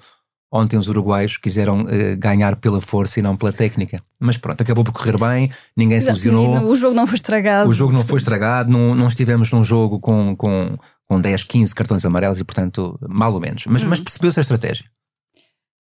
Ontem 0.54 0.78
os 0.78 0.90
uruguaios 0.90 1.38
quiseram 1.38 1.84
uh, 1.84 2.18
ganhar 2.18 2.58
pela 2.58 2.82
força 2.82 3.22
e 3.22 3.24
não 3.24 3.38
pela 3.38 3.54
técnica. 3.54 4.04
Mas 4.20 4.36
pronto, 4.36 4.60
acabou 4.60 4.84
por 4.84 4.92
correr 4.92 5.18
bem, 5.18 5.50
ninguém 5.78 6.02
se 6.02 6.08
lesionou. 6.08 6.66
o 6.66 6.76
jogo 6.76 6.94
não 6.94 7.08
foi 7.08 7.16
estragado. 7.16 7.70
O 7.70 7.74
jogo 7.74 7.94
não 7.94 8.04
foi 8.04 8.18
estragado, 8.18 8.70
não, 8.70 8.94
não 8.94 9.08
estivemos 9.08 9.50
num 9.54 9.64
jogo 9.64 9.98
com, 10.02 10.36
com, 10.36 10.78
com 11.12 11.20
10, 11.20 11.44
15 11.44 11.76
cartões 11.76 12.06
amarelos 12.06 12.40
e, 12.40 12.46
portanto, 12.46 12.98
mal 13.06 13.34
ou 13.34 13.42
menos. 13.42 13.66
Mas, 13.66 13.84
hum. 13.84 13.90
mas 13.90 14.00
percebeu-se 14.00 14.40
a 14.40 14.44
estratégia. 14.44 14.86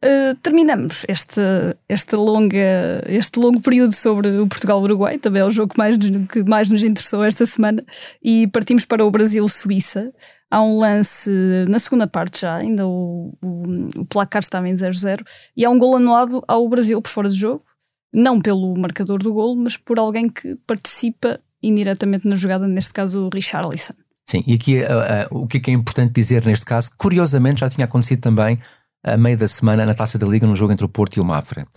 Uh, 0.03 0.35
terminamos 0.41 1.05
este, 1.07 1.39
este, 1.87 2.15
longa, 2.15 3.03
este 3.05 3.39
longo 3.39 3.61
período 3.61 3.93
sobre 3.93 4.39
o 4.39 4.47
Portugal-Uruguai, 4.47 5.19
também 5.19 5.43
é 5.43 5.45
o 5.45 5.51
jogo 5.51 5.71
que 5.71 5.77
mais, 5.77 5.97
que 6.31 6.43
mais 6.43 6.71
nos 6.71 6.83
interessou 6.83 7.23
esta 7.23 7.45
semana, 7.45 7.85
e 8.23 8.47
partimos 8.47 8.85
para 8.85 9.05
o 9.05 9.11
Brasil-Suíça. 9.11 10.11
Há 10.49 10.63
um 10.63 10.79
lance 10.79 11.29
na 11.69 11.77
segunda 11.77 12.07
parte 12.07 12.41
já, 12.41 12.55
ainda 12.55 12.87
o, 12.87 13.37
o, 13.39 14.01
o 14.01 14.05
placar 14.05 14.41
estava 14.41 14.67
em 14.67 14.73
0-0, 14.73 15.21
e 15.55 15.63
há 15.63 15.69
um 15.69 15.77
gol 15.77 15.95
anulado 15.95 16.43
ao 16.47 16.67
Brasil 16.67 16.99
por 16.99 17.09
fora 17.09 17.29
de 17.29 17.35
jogo, 17.35 17.63
não 18.11 18.41
pelo 18.41 18.73
marcador 18.79 19.21
do 19.21 19.31
gol, 19.31 19.55
mas 19.55 19.77
por 19.77 19.99
alguém 19.99 20.27
que 20.27 20.55
participa 20.65 21.39
indiretamente 21.61 22.27
na 22.27 22.35
jogada, 22.35 22.67
neste 22.67 22.91
caso 22.91 23.27
o 23.27 23.29
Richarlison. 23.29 23.93
Sim, 24.33 24.43
e 24.47 24.55
aqui 24.55 24.81
uh, 24.81 25.35
uh, 25.35 25.43
o 25.43 25.47
que 25.47 25.57
é, 25.57 25.59
que 25.59 25.69
é 25.69 25.73
importante 25.75 26.11
dizer 26.11 26.43
neste 26.43 26.65
caso, 26.65 26.89
curiosamente 26.97 27.59
já 27.59 27.69
tinha 27.69 27.85
acontecido 27.85 28.19
também 28.19 28.57
a 29.05 29.15
meio 29.15 29.37
da 29.37 29.47
semana 29.47 29.85
na 29.85 29.93
Taça 29.93 30.17
da 30.17 30.25
Liga 30.25 30.47
no 30.47 30.55
jogo 30.55 30.73
entre 30.73 30.83
o 30.83 30.89
Porto 30.89 31.17
e 31.17 31.19
o 31.19 31.25
Mafra. 31.25 31.67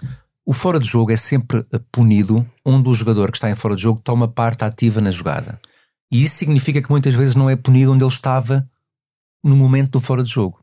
O 0.46 0.54
fora 0.54 0.80
de 0.80 0.86
jogo 0.86 1.12
é 1.12 1.16
sempre 1.16 1.66
punido 1.92 2.50
onde 2.64 2.88
o 2.88 2.94
jogador 2.94 3.30
que 3.30 3.36
está 3.36 3.50
em 3.50 3.54
fora 3.54 3.76
de 3.76 3.82
jogo 3.82 4.00
toma 4.02 4.26
parte 4.26 4.64
ativa 4.64 5.02
na 5.02 5.10
jogada. 5.10 5.60
E 6.10 6.22
isso 6.22 6.36
significa 6.36 6.80
que 6.80 6.88
muitas 6.88 7.12
vezes 7.12 7.34
não 7.34 7.50
é 7.50 7.56
punido 7.56 7.92
onde 7.92 8.02
ele 8.02 8.10
estava 8.10 8.66
no 9.44 9.54
momento 9.54 9.90
do 9.90 10.00
fora 10.00 10.22
de 10.22 10.30
jogo. 10.30 10.58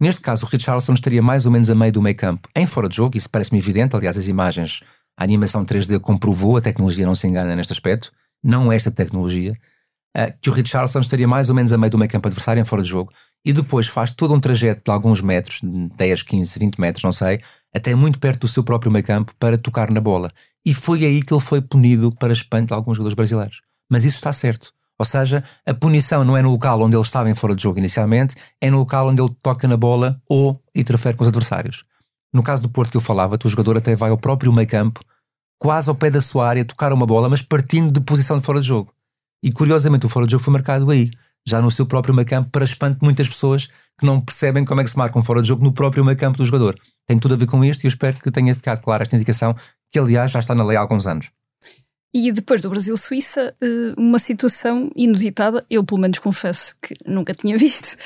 Neste 0.00 0.22
caso, 0.22 0.46
o 0.46 0.48
Richarlison 0.48 0.94
estaria 0.94 1.20
mais 1.20 1.44
ou 1.44 1.52
menos 1.52 1.68
a 1.68 1.74
meio 1.74 1.92
do 1.92 2.00
meio 2.00 2.16
campo 2.16 2.48
em 2.56 2.64
fora 2.64 2.88
de 2.88 2.96
jogo, 2.96 3.18
isso 3.18 3.28
parece-me 3.28 3.58
evidente, 3.58 3.94
aliás, 3.94 4.16
as 4.16 4.28
imagens, 4.28 4.82
a 5.14 5.24
animação 5.24 5.62
3D 5.62 6.00
comprovou, 6.00 6.56
a 6.56 6.62
tecnologia 6.62 7.04
não 7.04 7.14
se 7.14 7.28
engana 7.28 7.54
neste 7.54 7.74
aspecto, 7.74 8.10
não 8.42 8.72
esta 8.72 8.90
tecnologia, 8.90 9.52
eh, 9.52 9.73
que 10.40 10.48
o 10.48 10.52
Richarlison 10.52 11.00
estaria 11.00 11.26
mais 11.26 11.48
ou 11.48 11.54
menos 11.54 11.72
a 11.72 11.78
meio 11.78 11.90
do 11.90 11.98
meio 11.98 12.10
campo 12.10 12.28
adversário 12.28 12.60
em 12.60 12.64
fora 12.64 12.82
de 12.82 12.88
jogo 12.88 13.12
e 13.44 13.52
depois 13.52 13.88
faz 13.88 14.10
todo 14.10 14.32
um 14.32 14.40
trajeto 14.40 14.82
de 14.84 14.90
alguns 14.90 15.20
metros, 15.20 15.60
10, 15.62 16.22
15, 16.22 16.58
20 16.58 16.80
metros, 16.80 17.04
não 17.04 17.12
sei, 17.12 17.40
até 17.74 17.94
muito 17.94 18.18
perto 18.18 18.42
do 18.42 18.48
seu 18.48 18.64
próprio 18.64 18.90
meio 18.90 19.04
campo 19.04 19.34
para 19.38 19.58
tocar 19.58 19.90
na 19.90 20.00
bola. 20.00 20.32
E 20.64 20.72
foi 20.72 21.04
aí 21.04 21.22
que 21.22 21.34
ele 21.34 21.40
foi 21.40 21.60
punido 21.60 22.10
para 22.12 22.32
espanto 22.32 22.68
de 22.68 22.74
alguns 22.74 22.96
jogadores 22.96 23.14
brasileiros. 23.14 23.60
Mas 23.90 24.04
isso 24.04 24.16
está 24.16 24.32
certo. 24.32 24.72
Ou 24.98 25.04
seja, 25.04 25.42
a 25.66 25.74
punição 25.74 26.24
não 26.24 26.36
é 26.36 26.42
no 26.42 26.50
local 26.50 26.80
onde 26.80 26.96
ele 26.96 27.02
estava 27.02 27.28
em 27.28 27.34
fora 27.34 27.54
de 27.54 27.62
jogo 27.62 27.78
inicialmente, 27.78 28.36
é 28.60 28.70
no 28.70 28.78
local 28.78 29.08
onde 29.08 29.20
ele 29.20 29.34
toca 29.42 29.66
na 29.66 29.76
bola 29.76 30.22
ou 30.28 30.62
interfere 30.74 31.16
com 31.16 31.24
os 31.24 31.28
adversários. 31.28 31.84
No 32.32 32.42
caso 32.42 32.62
do 32.62 32.68
Porto 32.68 32.92
que 32.92 32.96
eu 32.96 33.00
falava, 33.00 33.36
o 33.44 33.48
jogador 33.48 33.76
até 33.76 33.94
vai 33.94 34.10
ao 34.10 34.18
próprio 34.18 34.52
meio 34.52 34.68
campo, 34.68 35.00
quase 35.58 35.88
ao 35.88 35.94
pé 35.94 36.10
da 36.10 36.20
sua 36.20 36.48
área, 36.48 36.64
tocar 36.64 36.92
uma 36.92 37.06
bola, 37.06 37.28
mas 37.28 37.42
partindo 37.42 37.92
de 37.92 38.00
posição 38.00 38.38
de 38.38 38.44
fora 38.44 38.60
de 38.60 38.68
jogo. 38.68 38.92
E 39.44 39.52
curiosamente 39.52 40.06
o 40.06 40.08
fora 40.08 40.24
de 40.24 40.32
jogo 40.32 40.42
foi 40.42 40.54
marcado 40.54 40.90
aí, 40.90 41.10
já 41.46 41.60
no 41.60 41.70
seu 41.70 41.84
próprio 41.84 42.14
meio 42.14 42.26
campo, 42.26 42.48
para 42.50 42.64
espanto 42.64 42.98
de 42.98 43.04
muitas 43.04 43.28
pessoas 43.28 43.66
que 43.98 44.06
não 44.06 44.18
percebem 44.18 44.64
como 44.64 44.80
é 44.80 44.84
que 44.84 44.88
se 44.88 44.96
marca 44.96 45.18
um 45.18 45.22
fora 45.22 45.42
de 45.42 45.48
jogo 45.48 45.62
no 45.62 45.70
próprio 45.70 46.02
meio 46.02 46.16
campo 46.16 46.38
do 46.38 46.46
jogador. 46.46 46.74
Tem 47.06 47.18
tudo 47.18 47.34
a 47.34 47.36
ver 47.36 47.44
com 47.44 47.62
isto 47.62 47.84
e 47.84 47.86
eu 47.86 47.90
espero 47.90 48.18
que 48.18 48.30
tenha 48.30 48.54
ficado 48.54 48.80
clara 48.80 49.02
esta 49.02 49.14
indicação, 49.14 49.54
que 49.92 49.98
aliás 49.98 50.30
já 50.30 50.38
está 50.38 50.54
na 50.54 50.64
lei 50.64 50.78
há 50.78 50.80
alguns 50.80 51.06
anos. 51.06 51.30
E 52.16 52.30
depois 52.30 52.62
do 52.62 52.70
Brasil-Suíça, 52.70 53.52
eh, 53.60 53.92
uma 53.98 54.20
situação 54.20 54.88
inusitada, 54.94 55.66
eu 55.68 55.82
pelo 55.82 56.00
menos 56.00 56.20
confesso 56.20 56.76
que 56.80 56.94
nunca 57.04 57.34
tinha 57.34 57.58
visto, 57.58 57.96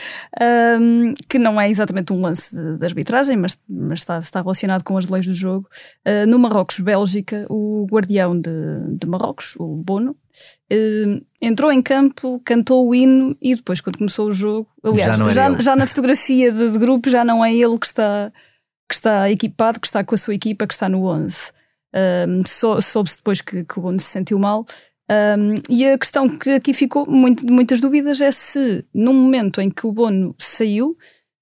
que 1.29 1.39
não 1.39 1.61
é 1.61 1.69
exatamente 1.69 2.11
um 2.15 2.23
lance 2.23 2.57
de, 2.57 2.83
arbitragem, 2.87 3.37
mas, 3.37 3.59
está, 3.93 4.41
relacionado 4.41 4.83
com 4.83 4.97
as 4.97 5.11
leis 5.11 5.27
do 5.27 5.35
jogo. 5.35 5.69
Uh, 6.07 6.27
no 6.27 6.39
Marrocos-Bélgica, 6.39 7.45
o 7.51 7.87
guardião 7.91 8.41
de, 8.41 9.07
Marrocos, 9.07 9.55
o 9.59 9.77
Bono, 9.77 10.13
uh, 10.13 11.27
entrou 11.43 11.71
em 11.71 11.83
campo, 11.83 12.41
cantou 12.47 12.89
o 12.89 12.95
hino 12.95 13.37
e 13.43 13.55
depois, 13.55 13.83
quando 13.83 13.99
começou 13.99 14.29
o 14.29 14.33
jogo, 14.33 14.69
aliás, 14.83 15.19
já, 15.19 15.31
já, 15.31 15.61
já 15.61 15.77
na 15.77 15.87
fotografia 15.87 16.51
de, 16.51 16.71
de, 16.71 16.79
grupo, 16.79 17.11
já 17.11 17.27
não 17.27 17.45
é 17.45 17.55
ele 17.55 17.79
que 17.79 17.87
está, 17.87 18.33
que 18.89 18.95
está 18.95 19.31
equipado, 19.31 19.79
que 19.79 19.87
está 19.87 20.03
com 20.03 20.15
a 20.15 20.19
sua 20.19 20.35
equipa, 20.35 20.67
que 20.67 20.73
está 20.73 20.89
no 20.89 21.05
11. 21.05 21.58
Um, 21.95 22.43
Soube-se 22.81 23.17
depois 23.17 23.41
que, 23.41 23.65
que 23.65 23.79
o 23.79 23.83
Bono 23.83 23.99
se 23.99 24.07
sentiu 24.07 24.39
mal. 24.39 24.67
Um, 25.11 25.63
e 25.71 25.87
a 25.87 25.99
questão 25.99 26.29
que 26.39 26.51
aqui 26.51 26.75
ficou 26.75 27.11
muito, 27.11 27.47
muitas 27.51 27.81
dúvidas 27.81 28.21
é 28.21 28.31
se, 28.31 28.85
no 28.93 29.15
momento 29.15 29.61
em 29.61 29.71
que 29.71 29.87
o 29.87 29.93
Bono 29.93 30.35
saiu, 30.39 30.97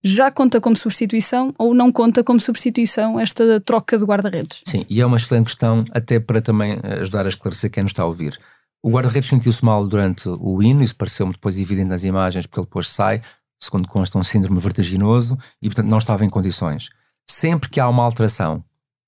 já 0.05 0.31
conta 0.31 0.61
como 0.61 0.77
substituição 0.77 1.53
ou 1.59 1.75
não 1.75 1.91
conta 1.91 2.23
como 2.23 2.39
substituição 2.39 3.19
esta 3.19 3.61
troca 3.61 3.99
de 3.99 4.05
guarda-redes? 4.05 4.61
Sim, 4.65 4.87
e 4.89 5.01
é 5.01 5.07
uma 5.07 5.17
excelente 5.17 5.47
questão, 5.47 5.85
até 5.91 6.21
para 6.21 6.41
também 6.41 6.79
ajudar 7.01 7.27
a 7.27 7.29
esclarecer 7.29 7.73
quem 7.73 7.83
nos 7.83 7.91
está 7.91 8.05
a 8.05 8.07
ouvir. 8.07 8.39
O 8.85 8.91
guarda-redes 8.91 9.29
sentiu-se 9.29 9.65
mal 9.65 9.85
durante 9.85 10.29
o 10.29 10.63
hino, 10.63 10.85
isso 10.85 10.95
pareceu-me 10.95 11.33
depois 11.33 11.59
evidente 11.59 11.89
nas 11.89 12.05
imagens, 12.05 12.47
porque 12.47 12.61
ele 12.61 12.67
depois 12.67 12.87
sai, 12.89 13.21
segundo 13.61 13.89
consta, 13.89 14.17
um 14.17 14.23
síndrome 14.23 14.61
vertiginoso 14.61 15.37
e, 15.61 15.67
portanto, 15.67 15.91
não 15.91 15.99
estava 15.99 16.25
em 16.25 16.31
condições. 16.31 16.89
Sempre 17.29 17.69
que 17.69 17.81
há 17.81 17.89
uma 17.89 18.05
alteração 18.05 18.63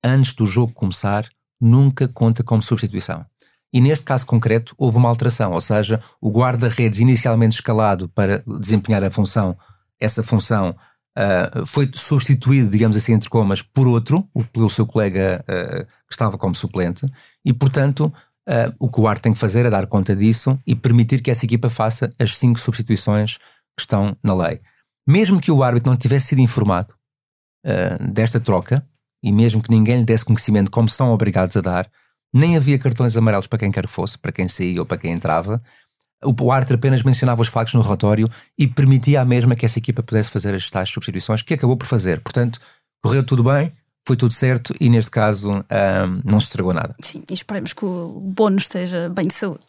antes 0.04 0.32
do 0.32 0.46
jogo 0.46 0.72
começar, 0.72 1.28
nunca 1.60 2.08
conta 2.08 2.42
como 2.42 2.62
substituição. 2.62 3.24
E 3.72 3.80
neste 3.80 4.04
caso 4.04 4.26
concreto, 4.26 4.74
houve 4.78 4.96
uma 4.96 5.08
alteração, 5.08 5.52
ou 5.52 5.60
seja, 5.60 6.00
o 6.20 6.30
guarda-redes 6.30 7.00
inicialmente 7.00 7.56
escalado 7.56 8.08
para 8.08 8.42
desempenhar 8.46 9.04
a 9.04 9.10
função, 9.10 9.56
essa 10.00 10.22
função 10.22 10.74
uh, 11.18 11.66
foi 11.66 11.90
substituído, 11.92 12.70
digamos 12.70 12.96
assim, 12.96 13.12
entre 13.12 13.28
comas, 13.28 13.60
por 13.60 13.86
outro, 13.86 14.26
pelo 14.52 14.70
seu 14.70 14.86
colega 14.86 15.44
uh, 15.44 15.84
que 15.84 16.12
estava 16.12 16.38
como 16.38 16.54
suplente, 16.54 17.06
e 17.44 17.52
portanto 17.52 18.12
uh, 18.48 18.74
o 18.78 18.88
que 18.90 19.00
o 19.00 19.06
árbitro 19.06 19.24
tem 19.24 19.32
que 19.34 19.38
fazer 19.38 19.66
é 19.66 19.70
dar 19.70 19.86
conta 19.86 20.16
disso 20.16 20.58
e 20.66 20.74
permitir 20.74 21.20
que 21.20 21.30
essa 21.30 21.44
equipa 21.44 21.68
faça 21.68 22.08
as 22.18 22.36
cinco 22.36 22.58
substituições 22.58 23.36
que 23.36 23.80
estão 23.80 24.16
na 24.22 24.34
lei. 24.34 24.60
Mesmo 25.06 25.40
que 25.40 25.50
o 25.50 25.62
árbitro 25.62 25.90
não 25.90 25.96
tivesse 25.96 26.28
sido 26.28 26.40
informado 26.40 26.94
desta 28.12 28.38
troca, 28.38 28.86
e 29.22 29.32
mesmo 29.32 29.62
que 29.62 29.70
ninguém 29.70 29.98
lhe 29.98 30.04
desse 30.04 30.24
conhecimento 30.24 30.70
como 30.70 30.88
são 30.88 31.10
obrigados 31.10 31.56
a 31.56 31.60
dar, 31.60 31.90
nem 32.32 32.56
havia 32.56 32.78
cartões 32.78 33.16
amarelos 33.16 33.46
para 33.46 33.58
quem 33.58 33.70
quer 33.70 33.86
que 33.86 33.92
fosse, 33.92 34.18
para 34.18 34.32
quem 34.32 34.48
saía 34.48 34.80
ou 34.80 34.86
para 34.86 34.98
quem 34.98 35.12
entrava. 35.12 35.62
O 36.24 36.52
árbitro 36.52 36.76
apenas 36.76 37.02
mencionava 37.02 37.40
os 37.40 37.48
factos 37.48 37.74
no 37.74 37.80
relatório 37.80 38.28
e 38.58 38.66
permitia 38.66 39.20
à 39.20 39.24
mesma 39.24 39.54
que 39.54 39.64
essa 39.64 39.78
equipa 39.78 40.02
pudesse 40.02 40.30
fazer 40.30 40.54
as 40.54 40.68
tais 40.68 40.90
substituições, 40.90 41.42
que 41.42 41.54
acabou 41.54 41.76
por 41.76 41.86
fazer. 41.86 42.20
Portanto, 42.20 42.58
correu 43.00 43.24
tudo 43.24 43.44
bem, 43.44 43.72
foi 44.06 44.16
tudo 44.16 44.32
certo 44.32 44.74
e 44.80 44.88
neste 44.88 45.10
caso 45.10 45.52
um, 45.52 45.62
não 46.24 46.40
se 46.40 46.46
estragou 46.46 46.72
nada. 46.72 46.96
Sim, 47.00 47.22
e 47.30 47.34
esperemos 47.34 47.72
que 47.72 47.84
o 47.84 48.20
bônus 48.20 48.64
esteja 48.64 49.08
bem 49.08 49.26
de 49.26 49.34
saúde. 49.34 49.64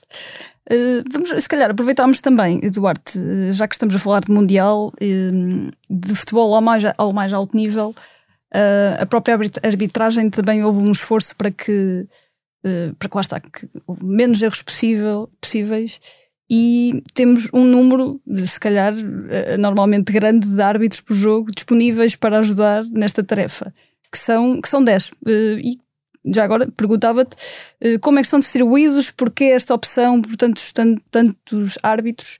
Uh, 0.71 1.03
vamos, 1.11 1.29
se 1.43 1.49
calhar, 1.49 1.69
aproveitarmos 1.69 2.21
também, 2.21 2.59
Duarte, 2.73 3.19
já 3.51 3.67
que 3.67 3.75
estamos 3.75 3.95
a 3.95 3.99
falar 3.99 4.21
de 4.21 4.31
Mundial, 4.31 4.87
uh, 4.87 5.71
de 5.89 6.15
futebol 6.15 6.55
ao 6.55 6.61
mais, 6.61 6.83
ao 6.97 7.11
mais 7.11 7.33
alto 7.33 7.55
nível, 7.55 7.93
Uh, 8.53 9.01
a 9.01 9.05
própria 9.05 9.37
arbitragem 9.61 10.29
também 10.29 10.63
houve 10.63 10.79
um 10.79 10.91
esforço 10.91 11.35
para 11.35 11.51
que, 11.51 12.07
uh, 12.65 12.95
para 12.97 13.07
que 13.07 13.15
lá 13.15 13.21
está, 13.21 13.39
que 13.39 13.69
menos 14.01 14.41
erros 14.41 14.63
possível, 14.63 15.29
possíveis 15.39 16.01
e 16.49 17.03
temos 17.13 17.47
um 17.53 17.63
número, 17.63 18.19
se 18.43 18.59
calhar, 18.59 18.93
uh, 18.95 19.57
normalmente 19.59 20.11
grande 20.11 20.47
de 20.47 20.61
árbitros 20.61 20.99
por 21.01 21.13
jogo 21.15 21.51
disponíveis 21.51 22.15
para 22.15 22.39
ajudar 22.39 22.83
nesta 22.85 23.23
tarefa, 23.23 23.71
que 24.11 24.17
são, 24.17 24.59
que 24.59 24.67
são 24.67 24.83
10. 24.83 25.11
e 25.27 25.77
já 26.25 26.43
agora 26.43 26.69
perguntava-te 26.71 27.35
como 28.01 28.19
é 28.19 28.21
que 28.21 28.25
estão 28.25 28.39
distribuídos, 28.39 29.09
porque 29.09 29.45
esta 29.45 29.73
opção 29.73 30.21
por 30.21 30.35
tantos, 30.35 30.73
tantos 31.09 31.77
árbitros, 31.81 32.37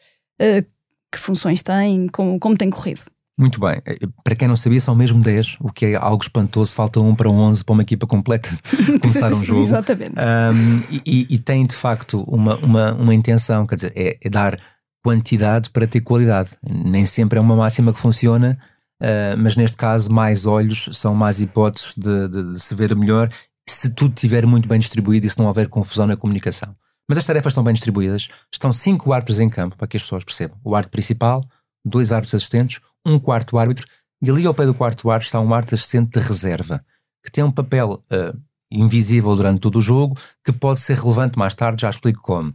que 1.12 1.18
funções 1.18 1.64
têm, 1.64 2.08
como, 2.10 2.38
como 2.40 2.58
tem 2.58 2.70
corrido? 2.70 3.02
Muito 3.40 3.58
bem. 3.62 3.82
Eh, 3.86 4.00
para 4.22 4.36
quem 4.36 4.50
não 4.50 4.56
sabia, 4.58 4.82
são 4.82 4.94
mesmo 4.94 5.22
10, 5.22 5.56
o 5.62 5.72
que 5.72 5.86
é 5.86 5.96
algo 5.96 6.22
espantoso. 6.22 6.76
Falta 6.76 7.00
um 7.00 7.16
para 7.16 7.30
11 7.30 7.64
para 7.64 7.72
uma 7.72 7.84
equipa 7.84 8.06
completa 8.06 8.50
começar 9.02 9.32
um 9.34 9.42
jogo. 9.42 9.64
Exatamente. 9.64 10.12
Um, 10.12 11.00
e, 11.06 11.26
e, 11.30 11.40
tem 11.40 11.66
de 11.66 11.74
facto 11.74 12.22
uma, 12.28 12.58
uma, 12.58 12.94
uma 12.94 13.16
intenção, 13.16 13.66
quer 13.66 13.76
dizer, 13.76 13.94
é, 13.96 14.18
é, 14.22 14.30
dar 14.30 14.60
quantidade 15.02 15.70
para 15.70 15.88
ter 15.88 16.02
qualidade. 16.02 16.52
Nem 16.62 17.06
sempre 17.06 17.40
é 17.40 17.42
uma 17.42 17.56
máxima 17.56 17.94
que 17.94 18.00
funciona, 18.00 18.60
uh, 19.02 19.38
mas 19.38 19.56
neste 19.56 19.78
caso, 19.78 20.12
mais 20.12 20.46
olhos 20.46 20.90
são 20.92 21.16
mais 21.16 21.40
hipóteses 21.40 21.96
de, 21.96 22.28
de, 22.28 22.54
de 22.54 22.60
se 22.60 22.76
ver 22.76 22.94
melhor 22.94 23.30
se 23.70 23.90
tudo 23.90 24.16
estiver 24.16 24.46
muito 24.46 24.68
bem 24.68 24.80
distribuído 24.80 25.26
e 25.26 25.30
se 25.30 25.40
não 25.40 25.46
houver 25.46 25.70
confusão 25.70 26.06
na 26.06 26.18
comunicação. 26.18 26.76
Mas 27.08 27.18
as 27.18 27.26
tarefas 27.26 27.52
estão 27.52 27.64
bem 27.64 27.74
distribuídas, 27.74 28.28
estão 28.54 28.74
cinco 28.74 29.14
árbitros 29.14 29.40
em 29.40 29.50
campo 29.50 29.78
para 29.78 29.88
que 29.88 29.96
as 29.96 30.04
pessoas 30.04 30.26
percebam. 30.26 30.58
O 30.62 30.76
árbitro 30.76 30.92
principal, 30.92 31.46
dois 31.86 32.12
árbitros 32.12 32.36
assistentes, 32.36 32.82
um 33.06 33.20
quarto 33.20 33.58
árbitro, 33.58 33.88
e 34.22 34.30
ali 34.30 34.46
ao 34.46 34.54
pé 34.54 34.66
do 34.66 34.74
quarto 34.74 35.10
árbitro 35.10 35.28
está 35.28 35.40
um 35.40 35.54
árbitro 35.54 35.76
assistente 35.76 36.20
de 36.20 36.26
reserva, 36.26 36.84
que 37.24 37.32
tem 37.32 37.44
um 37.44 37.52
papel 37.52 38.04
uh, 38.12 38.40
invisível 38.72 39.36
durante 39.36 39.62
todo 39.62 39.78
o 39.78 39.82
jogo, 39.82 40.18
que 40.44 40.52
pode 40.52 40.80
ser 40.80 40.98
relevante 40.98 41.38
mais 41.38 41.56
tarde, 41.56 41.82
já 41.82 41.90
explico 41.90 42.22
como. 42.22 42.54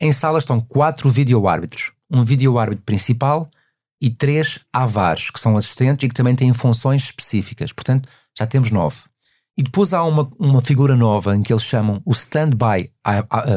Em 0.00 0.12
sala 0.12 0.38
estão 0.38 0.60
quatro 0.60 1.08
vídeo-árbitros, 1.08 1.92
um 2.10 2.22
vídeo-árbitro 2.22 2.84
principal 2.84 3.50
e 4.00 4.10
três 4.10 4.60
avares, 4.72 5.30
que 5.30 5.40
são 5.40 5.56
assistentes 5.56 6.04
e 6.04 6.08
que 6.08 6.14
também 6.14 6.36
têm 6.36 6.52
funções 6.52 7.04
específicas. 7.04 7.72
Portanto, 7.72 8.08
já 8.38 8.46
temos 8.46 8.70
nove. 8.70 9.04
E 9.56 9.62
depois 9.62 9.94
há 9.94 10.04
uma, 10.04 10.30
uma 10.38 10.60
figura 10.60 10.94
nova 10.94 11.34
em 11.34 11.42
que 11.42 11.50
eles 11.50 11.62
chamam 11.62 12.02
o 12.04 12.12
Standby 12.12 12.90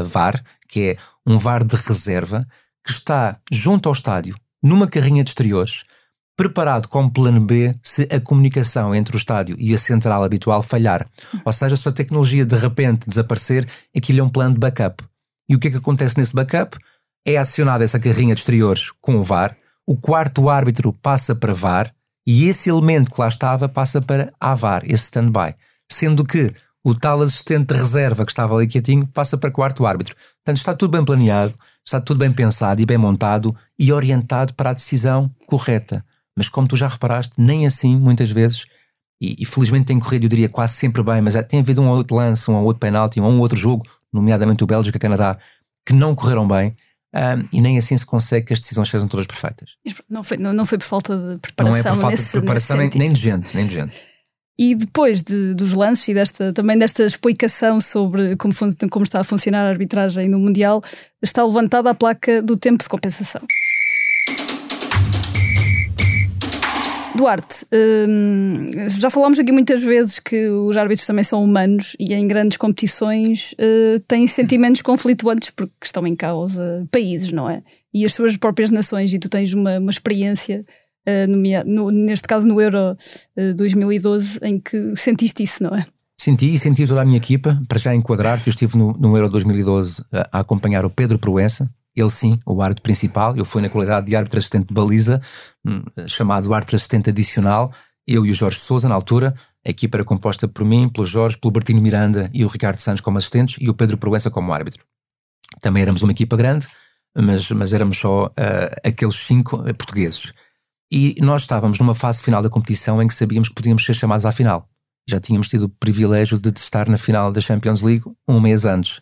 VAR, 0.08 0.42
que 0.68 0.92
é 0.92 0.98
um 1.26 1.38
VAR 1.38 1.64
de 1.66 1.76
reserva, 1.76 2.48
que 2.86 2.92
está 2.92 3.38
junto 3.52 3.90
ao 3.90 3.94
estádio, 3.94 4.36
numa 4.64 4.88
carrinha 4.88 5.24
de 5.26 5.30
exteriores, 5.30 5.84
preparado 6.40 6.88
como 6.88 7.12
plano 7.12 7.42
B 7.42 7.76
se 7.84 8.08
a 8.10 8.18
comunicação 8.18 8.96
entre 8.96 9.14
o 9.14 9.18
estádio 9.18 9.58
e 9.60 9.76
a 9.76 9.78
central 9.78 10.24
habitual 10.24 10.64
falhar. 10.64 11.06
Ou 11.44 11.52
seja, 11.52 11.76
se 11.76 11.86
a 11.90 11.92
tecnologia 11.92 12.46
de 12.46 12.56
repente 12.56 13.10
desaparecer, 13.10 13.68
aquilo 13.94 14.22
é 14.22 14.24
um 14.24 14.30
plano 14.30 14.54
de 14.54 14.60
backup. 14.62 15.04
E 15.50 15.56
o 15.58 15.60
que 15.60 15.68
é 15.68 15.72
que 15.72 15.76
acontece 15.76 16.18
nesse 16.18 16.34
backup? 16.34 16.78
É 17.28 17.36
acionada 17.36 17.84
essa 17.84 18.00
carrinha 18.00 18.34
de 18.34 18.40
exteriores 18.40 18.90
com 19.02 19.18
o 19.18 19.24
VAR, 19.24 19.58
o 19.86 19.98
quarto 19.98 20.50
árbitro 20.50 20.94
passa 20.94 21.36
para 21.36 21.54
VAR 21.54 21.94
e 22.26 22.48
esse 22.48 22.70
elemento 22.70 23.12
que 23.12 23.20
lá 23.20 23.28
estava 23.28 23.68
passa 23.68 24.02
para 24.02 24.32
AVAR, 24.40 24.84
esse 24.86 25.04
standby. 25.04 25.56
Sendo 25.92 26.24
que 26.24 26.54
o 26.86 26.96
tal 26.96 27.22
assistente 27.22 27.74
de 27.74 27.78
reserva 27.78 28.24
que 28.24 28.32
estava 28.32 28.56
ali 28.56 28.66
quietinho 28.66 29.06
passa 29.08 29.38
para 29.38 29.52
quarto 29.52 29.86
árbitro. 29.86 30.16
Portanto, 30.38 30.58
está 30.58 30.74
tudo 30.74 30.92
bem 30.92 31.04
planeado, 31.04 31.54
está 31.86 32.00
tudo 32.00 32.20
bem 32.20 32.32
pensado 32.32 32.82
e 32.82 32.86
bem 32.86 32.98
montado 32.98 33.54
e 33.78 33.92
orientado 33.92 34.54
para 34.54 34.70
a 34.70 34.74
decisão 34.74 35.30
correta. 35.46 36.02
Mas 36.40 36.48
como 36.48 36.70
tu 36.70 36.78
já 36.78 36.88
reparaste, 36.88 37.34
nem 37.38 37.68
assim, 37.68 37.98
muitas 37.98 38.32
vezes, 38.32 38.66
e, 39.22 39.36
e 39.44 39.46
felizmente 39.46 39.88
tem 39.88 40.00
corrido, 40.00 40.24
eu 40.24 40.30
diria 40.30 40.48
quase 40.48 40.76
sempre 40.76 41.04
bem, 41.04 41.22
mas 41.22 41.36
é, 41.36 41.44
tem 41.44 41.60
havido 41.60 41.82
um 41.82 41.90
outro 41.90 42.16
lance, 42.16 42.50
um 42.50 42.56
outro 42.64 42.80
penalti, 42.80 43.20
um 43.20 43.26
um 43.26 43.42
outro 43.42 43.58
jogo, 43.58 43.86
nomeadamente 44.14 44.64
o 44.64 44.68
Bélgica-Canadá, 44.68 45.38
que 45.86 45.92
não 45.92 46.16
correram 46.16 46.48
bem. 46.48 46.74
Um, 47.14 47.46
e 47.52 47.60
nem 47.60 47.78
assim 47.78 47.98
se 47.98 48.06
consegue 48.06 48.46
que 48.46 48.54
as 48.54 48.60
decisões 48.62 48.88
sejam 48.88 49.06
todas 49.06 49.28
perfeitas. 49.28 49.72
Não 50.10 50.24
foi, 50.24 50.38
não, 50.38 50.54
não 50.54 50.66
foi 50.66 50.78
por 50.78 50.86
falta 50.86 51.18
de 51.18 51.40
preparação. 51.40 51.74
Não 51.74 51.78
é 51.78 51.84
por 51.84 52.02
falta 52.02 52.16
nesse, 52.16 52.26
de 52.26 52.32
preparação 52.32 52.78
nem, 52.78 52.90
nem, 52.96 53.12
de 53.12 53.20
gente, 53.20 53.54
nem 53.54 53.68
de 53.68 53.74
gente. 53.74 53.98
E 54.58 54.76
depois 54.76 55.22
de, 55.22 55.54
dos 55.54 55.74
lances 55.74 56.08
e 56.08 56.14
desta, 56.14 56.54
também 56.54 56.78
desta 56.78 57.04
explicação 57.04 57.82
sobre 57.82 58.38
como, 58.38 58.54
como 58.90 59.04
está 59.04 59.20
a 59.20 59.24
funcionar 59.26 59.66
a 59.66 59.70
arbitragem 59.70 60.30
no 60.30 60.40
Mundial, 60.40 60.82
está 61.22 61.44
levantada 61.44 61.90
a 61.90 61.96
placa 61.96 62.42
do 62.42 62.56
tempo 62.56 62.82
de 62.82 62.88
compensação. 62.88 63.42
Duarte, 67.20 67.66
hum, 67.74 68.54
já 68.98 69.10
falámos 69.10 69.38
aqui 69.40 69.52
muitas 69.52 69.84
vezes 69.84 70.20
que 70.20 70.48
os 70.48 70.78
árbitros 70.78 71.06
também 71.06 71.22
são 71.22 71.44
humanos 71.44 71.94
e 72.00 72.14
em 72.14 72.26
grandes 72.26 72.56
competições 72.56 73.52
uh, 73.54 74.00
têm 74.08 74.26
sentimentos 74.26 74.82
conflituantes 74.82 75.50
porque 75.50 75.74
estão 75.84 76.08
em 76.08 76.16
causa 76.16 76.88
países, 76.90 77.34
não 77.34 77.50
é? 77.50 77.62
E 77.94 78.06
as 78.06 78.14
suas 78.14 78.38
próprias 78.38 78.72
nações, 78.72 79.14
e 79.14 79.20
tu 79.20 79.28
tens 79.28 79.52
uma, 79.52 79.80
uma 79.80 79.92
experiência, 79.92 80.66
uh, 81.06 81.28
no, 81.28 81.66
no, 81.66 81.92
neste 81.92 82.26
caso 82.26 82.48
no 82.48 82.62
Euro 82.62 82.96
uh, 83.38 83.54
2012, 83.54 84.40
em 84.42 84.58
que 84.58 84.96
sentiste 84.96 85.44
isso, 85.44 85.62
não 85.62 85.76
é? 85.76 85.86
Senti 86.18 86.54
e 86.54 86.58
senti 86.58 86.88
toda 86.88 87.02
a 87.02 87.06
minha 87.06 87.18
equipa, 87.18 87.62
para 87.68 87.78
já 87.78 87.94
enquadrar, 87.94 88.42
que 88.42 88.48
eu 88.48 88.52
estive 88.52 88.78
no, 88.78 88.94
no 88.94 89.18
Euro 89.18 89.30
2012 89.30 90.06
a, 90.10 90.38
a 90.38 90.40
acompanhar 90.40 90.86
o 90.86 90.90
Pedro 90.90 91.20
Proença, 91.20 91.70
ele 92.00 92.10
sim, 92.10 92.40
o 92.46 92.62
árbitro 92.62 92.84
principal, 92.84 93.36
eu 93.36 93.46
fui 93.46 93.62
na 93.62 93.70
qualidade 93.70 94.08
de 94.08 94.16
árbitro 94.16 94.38
assistente 94.38 94.68
de 94.68 94.74
baliza, 94.74 95.22
hum, 95.66 95.82
chamado 96.08 96.54
árbitro 96.54 96.76
assistente 96.76 97.10
adicional, 97.10 97.72
eu 98.08 98.26
e 98.26 98.32
o 98.32 98.34
Jorge 98.34 98.58
Souza 98.58 98.90
na 98.90 98.96
altura, 98.96 99.36
a 99.66 99.70
equipa 99.70 99.98
era 99.98 100.04
composta 100.04 100.48
por 100.48 100.66
mim, 100.66 100.90
pelo 100.90 101.06
Jorge, 101.06 101.38
pelo 101.38 101.52
Bertino 101.52 101.82
Miranda 101.82 102.30
e 102.34 102.44
o 102.44 102.48
Ricardo 102.48 102.80
Santos 102.80 103.02
como 103.02 103.18
assistentes 103.18 103.58
e 103.60 103.70
o 103.70 103.74
Pedro 103.74 103.98
Proença 103.98 104.32
como 104.32 104.54
árbitro. 104.54 104.84
Também 105.62 105.84
éramos 105.84 106.02
uma 106.02 106.12
equipa 106.12 106.36
grande, 106.38 106.68
mas, 107.16 107.52
mas 107.52 107.74
éramos 107.74 107.98
só 107.98 108.28
uh, 108.28 108.32
aqueles 108.84 109.16
cinco 109.16 109.58
uh, 109.58 109.76
portugueses. 109.76 110.34
E 110.92 111.16
nós 111.22 111.42
estávamos 111.42 111.78
numa 111.80 111.94
fase 111.94 112.24
final 112.24 112.42
da 112.42 112.50
competição 112.50 113.02
em 113.02 113.08
que 113.08 113.14
sabíamos 113.14 113.50
que 113.50 113.56
podíamos 113.56 113.86
ser 113.86 113.94
chamados 113.94 114.26
à 114.26 114.32
final. 114.32 114.68
Já 115.08 115.20
tínhamos 115.20 115.50
tido 115.50 115.64
o 115.64 115.70
privilégio 115.70 116.40
de 116.40 116.50
estar 116.50 116.88
na 116.88 116.98
final 116.98 117.32
da 117.32 117.42
Champions 117.42 117.82
League 117.82 118.04
um 118.28 118.40
mês 118.40 118.66
antes. 118.66 119.02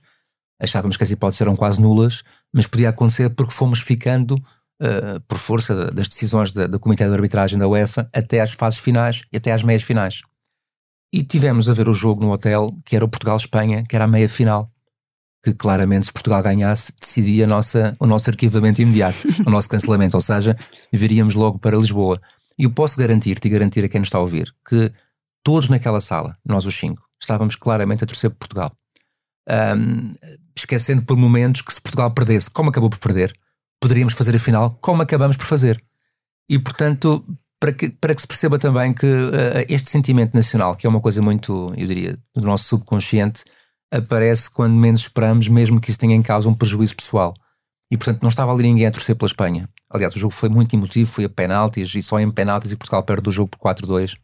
Achávamos 0.60 0.98
que 0.98 1.04
as 1.04 1.12
hipóteses 1.12 1.42
eram 1.42 1.56
quase 1.56 1.82
nulas, 1.82 2.24
mas 2.54 2.68
podia 2.68 2.90
acontecer 2.90 3.30
porque 3.30 3.54
fomos 3.54 3.80
ficando, 3.80 4.36
uh, 4.82 5.20
por 5.28 5.38
força 5.38 5.92
das 5.92 6.08
decisões 6.08 6.52
da, 6.52 6.68
do 6.68 6.80
Comitê 6.80 7.06
de 7.06 7.14
Arbitragem 7.14 7.60
da 7.60 7.68
UEFA, 7.68 8.10
até 8.14 8.42
às 8.42 8.52
fases 8.52 8.80
finais 8.80 9.24
e 9.32 9.38
até 9.38 9.52
às 9.52 9.64
meias 9.64 9.84
finais. 9.84 10.22
E 11.14 11.24
tivemos 11.24 11.70
a 11.70 11.74
ver 11.74 11.88
o 11.88 11.94
jogo 11.94 12.22
no 12.22 12.32
hotel, 12.32 12.76
que 12.86 12.96
era 12.96 13.06
o 13.06 13.08
Portugal-Espanha, 13.08 13.84
que 13.88 13.96
era 13.96 14.06
a 14.06 14.08
meia 14.08 14.28
final. 14.28 14.70
Que 15.44 15.54
claramente, 15.54 16.08
se 16.08 16.14
Portugal 16.14 16.42
ganhasse, 16.42 16.92
decidia 17.00 17.48
nossa, 17.48 17.96
o 18.00 18.08
nosso 18.08 18.30
arquivamento 18.30 18.82
imediato, 18.82 19.18
o 19.46 19.50
nosso 19.50 19.70
cancelamento, 19.70 20.18
ou 20.18 20.22
seja, 20.22 20.58
viríamos 20.92 21.36
logo 21.36 21.60
para 21.60 21.78
Lisboa. 21.78 22.20
E 22.60 22.64
eu 22.64 22.72
posso 22.72 22.98
garantir-te 22.98 23.48
e 23.48 23.52
garantir 23.52 23.86
a 23.86 23.90
quem 23.90 24.00
nos 24.00 24.08
está 24.08 24.18
a 24.18 24.22
ouvir 24.22 24.54
que 24.68 24.92
todos 25.44 25.70
naquela 25.70 26.02
sala, 26.02 26.38
nós 26.44 26.66
os 26.66 26.78
cinco, 26.78 27.02
estávamos 27.22 27.56
claramente 27.56 28.04
a 28.04 28.08
torcer 28.08 28.30
por 28.32 28.40
Portugal. 28.40 28.72
Um, 29.50 30.14
esquecendo 30.60 31.04
por 31.04 31.18
momentos 31.18 31.62
que 31.62 31.74
se 31.74 31.82
Portugal 31.82 32.12
perdesse, 32.12 32.50
como 32.50 32.70
acabou 32.70 32.90
por 32.90 33.00
perder, 33.00 33.34
poderíamos 33.80 34.14
fazer 34.14 34.36
a 34.36 34.40
final 34.40 34.78
como 34.82 35.02
acabamos 35.02 35.38
por 35.38 35.46
fazer. 35.46 35.82
E 36.50 36.58
portanto, 36.58 37.24
para 37.60 37.72
que, 37.72 37.90
para 37.90 38.14
que 38.14 38.22
se 38.22 38.28
perceba 38.28 38.58
também 38.58 38.94
que 38.94 39.06
uh, 39.06 39.66
este 39.68 39.90
sentimento 39.90 40.34
nacional, 40.34 40.76
que 40.76 40.86
é 40.86 40.90
uma 40.90 41.02
coisa 41.02 41.22
muito, 41.22 41.74
eu 41.78 41.88
diria, 41.88 42.18
do 42.36 42.46
nosso 42.46 42.66
subconsciente, 42.66 43.44
aparece 43.92 44.50
quando 44.50 44.74
menos 44.74 45.02
esperamos, 45.02 45.48
mesmo 45.48 45.80
que 45.80 45.90
isso 45.90 46.00
tenha 46.00 46.16
em 46.16 46.22
causa 46.22 46.50
um 46.50 46.54
prejuízo 46.54 46.96
pessoal. 46.96 47.34
E 47.90 47.98
portanto, 47.98 48.22
não 48.22 48.30
estava 48.30 48.52
ali 48.52 48.64
ninguém 48.64 48.86
a 48.86 48.92
torcer 48.92 49.16
pela 49.16 49.28
Espanha. 49.28 49.70
Aliás, 49.90 50.16
o 50.16 50.20
jogo 50.20 50.34
foi 50.34 50.50
muito 50.50 50.76
emotivo, 50.76 51.10
foi 51.10 51.24
a 51.24 51.30
penaltis 51.30 51.96
e 51.96 52.02
só 52.02 52.20
em 52.20 52.30
penaltis 52.30 52.72
e 52.72 52.76
Portugal 52.76 53.04
perde 53.04 53.30
o 53.30 53.32
jogo 53.32 53.50
por 53.50 53.60
4-2 53.60 54.18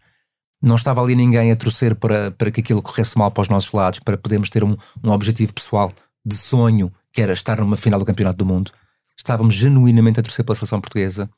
não 0.63 0.75
estava 0.75 1.01
ali 1.01 1.13
ninguém 1.13 1.51
a 1.51 1.55
torcer 1.57 1.93
para, 1.93 2.31
para 2.31 2.49
que 2.49 2.61
aquilo 2.61 2.81
corresse 2.81 3.17
mal 3.17 3.29
para 3.29 3.41
os 3.41 3.49
nossos 3.49 3.73
lados, 3.73 3.99
para 3.99 4.17
podermos 4.17 4.49
ter 4.49 4.63
um, 4.63 4.77
um 5.03 5.11
objetivo 5.11 5.53
pessoal 5.53 5.91
de 6.25 6.35
sonho, 6.35 6.91
que 7.11 7.21
era 7.21 7.33
estar 7.33 7.59
numa 7.59 7.77
final 7.77 7.99
do 7.99 8.05
Campeonato 8.05 8.37
do 8.37 8.45
Mundo. 8.45 8.71
Estávamos 9.17 9.53
genuinamente 9.53 10.19
a 10.19 10.23
torcer 10.23 10.43
pela 10.43 10.55
seleção 10.55 10.81
portuguesa 10.81 11.29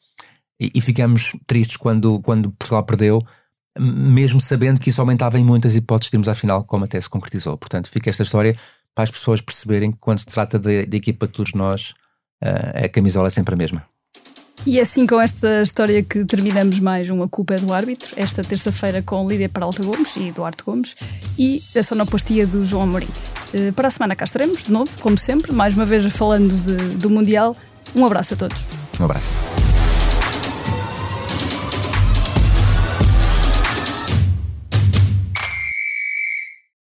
e, 0.59 0.71
e 0.73 0.81
ficamos 0.81 1.35
tristes 1.45 1.77
quando, 1.77 2.19
quando 2.21 2.51
Portugal 2.51 2.83
perdeu, 2.83 3.21
mesmo 3.77 4.39
sabendo 4.39 4.79
que 4.79 4.89
isso 4.89 5.01
aumentava 5.01 5.37
em 5.37 5.43
muitas 5.43 5.75
hipóteses 5.75 6.09
de 6.09 6.15
irmos 6.15 6.29
à 6.29 6.35
final, 6.35 6.63
como 6.63 6.85
até 6.85 6.99
se 6.99 7.09
concretizou. 7.09 7.57
Portanto, 7.57 7.89
fica 7.89 8.09
esta 8.09 8.23
história 8.23 8.57
para 8.93 9.03
as 9.03 9.11
pessoas 9.11 9.41
perceberem 9.41 9.91
que 9.91 9.97
quando 9.99 10.19
se 10.19 10.27
trata 10.27 10.57
da 10.57 10.71
equipa 10.71 11.27
de 11.27 11.33
todos 11.33 11.53
nós, 11.53 11.93
uh, 12.41 12.85
a 12.85 12.89
camisola 12.89 13.27
é 13.27 13.29
sempre 13.29 13.53
a 13.53 13.57
mesma. 13.57 13.85
E 14.65 14.79
é 14.79 14.81
assim 14.81 15.05
com 15.05 15.21
esta 15.21 15.61
história 15.61 16.01
que 16.01 16.25
terminamos 16.25 16.79
mais 16.79 17.07
uma 17.09 17.27
culpa 17.27 17.53
é 17.53 17.57
do 17.57 17.71
árbitro, 17.71 18.13
esta 18.15 18.43
terça-feira 18.43 19.01
com 19.01 19.27
Lídia 19.27 19.47
Peralta 19.47 19.83
Gomes 19.83 20.15
e 20.15 20.29
Eduardo 20.29 20.63
Gomes 20.65 20.95
e 21.37 21.61
a 21.77 21.83
sonoplastia 21.83 22.47
do 22.47 22.65
João 22.65 22.83
Amorim. 22.83 23.07
Eh, 23.53 23.71
para 23.71 23.89
a 23.89 23.91
semana 23.91 24.15
cá 24.15 24.25
estaremos, 24.25 24.65
de 24.65 24.71
novo, 24.71 24.89
como 25.01 25.17
sempre, 25.19 25.51
mais 25.51 25.75
uma 25.75 25.85
vez 25.85 26.03
falando 26.11 26.55
de, 26.55 26.95
do 26.95 27.11
Mundial. 27.11 27.55
Um 27.95 28.05
abraço 28.05 28.33
a 28.33 28.37
todos. 28.37 28.57
Um 28.99 29.05
abraço. 29.05 29.31